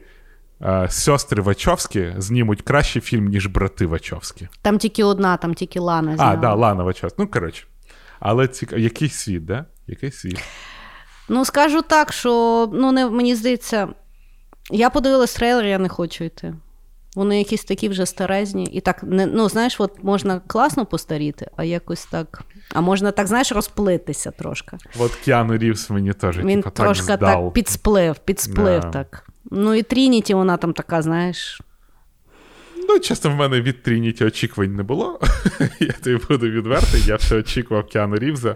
сестри 0.90 1.42
Вачовські 1.42 2.14
знімуть 2.18 2.62
кращий 2.62 3.02
фільм, 3.02 3.28
ніж 3.28 3.48
брати 3.48 3.86
Вачовські. 3.86 4.48
Там 4.62 4.78
тільки 4.78 5.04
одна, 5.04 5.38
там 5.38 5.54
тільки 5.54 5.80
Лана 5.80 6.16
А, 6.20 6.36
да, 6.36 6.54
Лана 6.54 6.84
Вачовська. 6.84 7.16
Ну, 7.24 7.28
коротше. 7.28 7.64
Але 8.20 8.48
цікаво, 8.48 8.82
який 8.82 9.10
світ, 9.10 9.46
да? 9.46 9.66
Який 9.88 10.12
світ? 10.12 10.40
Ну, 11.30 11.46
скажу 11.46 11.82
так, 11.82 12.14
що 12.14 12.70
ну, 12.74 12.92
не, 12.92 13.10
мені 13.10 13.36
здається, 13.36 13.88
Я 14.72 14.90
подивилась 14.90 15.34
трейлер, 15.34 15.66
я 15.66 15.80
не 15.80 15.90
хочу 15.90 16.24
йти. 16.24 16.54
Вони 17.16 17.38
якісь 17.38 17.64
такі 17.64 17.90
вже 17.90 18.06
старезні. 18.06 18.64
І 18.64 18.82
так, 18.82 19.04
не, 19.04 19.26
ну, 19.26 19.50
знаєш, 19.50 19.80
от 19.80 20.04
можна 20.04 20.42
класно 20.48 20.86
постаріти, 20.86 21.48
а 21.56 21.64
якось 21.64 22.06
так. 22.06 22.42
А 22.74 22.82
можна 22.82 23.12
так, 23.12 23.28
знаєш, 23.28 23.52
розпливтися 23.52 24.32
трошки. 24.32 24.78
От 25.00 25.16
Кіану 25.16 25.58
Рівс 25.58 25.90
мені 25.90 26.14
теж 26.14 26.38
Він 26.38 26.62
типу, 26.62 26.76
трошки 26.76 27.08
так 27.08 27.20
так, 27.20 27.54
підсплив, 27.54 28.18
підсплив 28.18 28.82
Да. 28.82 28.90
так. 28.90 29.27
Ну 29.52 29.74
і 29.74 29.84
Трініті, 29.84 30.34
вона 30.34 30.58
там 30.58 30.74
така, 30.74 31.02
знаєш. 31.02 31.62
Ну, 32.90 33.00
чесно, 33.00 33.32
в 33.32 33.36
мене 33.36 33.62
від 33.62 33.84
Трініті 33.84 34.26
очікувань 34.26 34.76
не 34.76 34.84
було. 34.84 35.20
я 35.80 35.92
тобі 35.92 36.20
буду 36.30 36.50
відвертий, 36.50 37.02
я 37.06 37.16
все 37.16 37.36
очікував 37.36 37.86
Кіану 37.88 38.16
Рівза. 38.16 38.56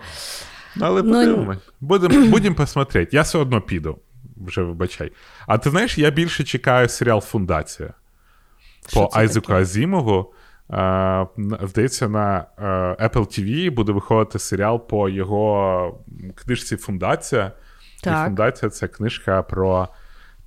Але 0.80 1.04
Ну, 1.04 1.13
подивимось. 1.13 1.58
Будемо 1.82 2.25
будем 2.27 2.56
посмотреть. 2.56 3.13
Я 3.13 3.21
все 3.21 3.38
одно 3.38 3.62
піду. 3.62 3.97
Вже 4.38 4.62
вибачай. 4.62 5.12
А 5.47 5.58
ти 5.58 5.69
знаєш, 5.69 5.97
я 5.97 6.10
більше 6.10 6.43
чекаю 6.43 6.89
серіал 6.89 7.21
Фундація 7.21 7.93
Що 8.88 8.99
по 8.99 9.10
Айзеку? 9.13 9.54
Азімову. 9.54 10.34
Здається, 11.62 12.10
на 12.10 12.45
е, 12.58 12.63
Apple 13.08 13.25
TV 13.25 13.71
буде 13.71 13.91
виходити 13.91 14.39
серіал 14.39 14.88
по 14.88 15.10
його 15.10 15.99
книжці 16.36 16.77
Фундація. 16.77 17.51
І 18.04 18.10
фундація 18.10 18.69
це 18.69 18.88
книжка 18.88 19.43
про 19.43 19.88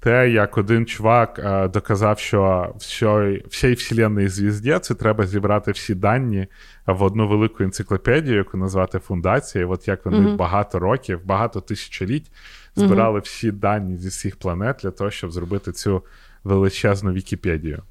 те, 0.04 0.30
як 0.30 0.58
один 0.58 0.86
чувак 0.86 1.38
е, 1.38 1.68
доказав, 1.68 2.18
що 2.18 2.72
всьої, 2.78 3.44
всій 3.48 3.72
вселенної 3.72 4.28
звізді 4.28 4.78
це 4.82 4.94
треба 4.94 5.26
зібрати 5.26 5.72
всі 5.72 5.94
дані 5.94 6.46
в 6.86 7.02
одну 7.02 7.28
велику 7.28 7.62
енциклопедію, 7.62 8.36
яку 8.36 8.56
назвати 8.56 8.98
фундація. 8.98 9.64
І 9.64 9.66
от 9.66 9.88
як 9.88 10.04
вони 10.04 10.18
Мгм. 10.20 10.36
багато 10.36 10.78
років, 10.78 11.20
багато 11.24 11.60
тисячоліть 11.60 12.30
збирали 12.76 13.20
всі 13.20 13.50
дані 13.50 13.96
зі 13.96 14.08
всіх 14.08 14.36
планет 14.36 14.80
для 14.82 14.90
того, 14.90 15.10
щоб 15.10 15.32
зробити 15.32 15.72
цю 15.72 16.02
величезну 16.44 17.12
Вікіпедію. 17.12 17.82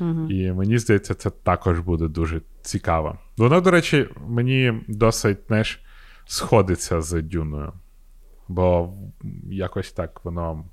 Мгм. 0.00 0.30
І 0.30 0.52
мені 0.52 0.78
здається, 0.78 1.14
це 1.14 1.30
також 1.30 1.80
буде 1.80 2.08
дуже 2.08 2.40
цікаво. 2.62 3.18
Воно, 3.36 3.60
до 3.60 3.70
речі, 3.70 4.08
мені 4.28 4.82
досить 4.88 5.38
знаєш, 5.46 5.80
сходиться 6.26 7.00
з 7.00 7.22
Дюною. 7.22 7.72
Бо 8.48 8.94
якось 9.50 9.92
так 9.92 10.24
воно 10.24 10.64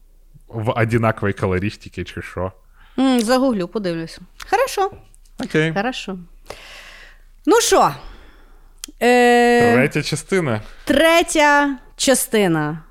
в 0.53 0.69
одинаковій 0.69 1.33
колористиці 1.33 2.03
чи 2.03 2.21
що. 2.21 2.51
Загуглю, 3.19 3.67
подивлюсь. 3.67 4.19
Хорошо, 4.49 4.91
Окей. 5.43 5.73
хорошо. 5.73 6.17
Ну 7.45 7.61
що? 7.61 7.95
Е, 9.01 9.73
Третя 9.73 10.03
частина. 10.03 10.61
третя 10.85 11.77
частина 11.95 12.83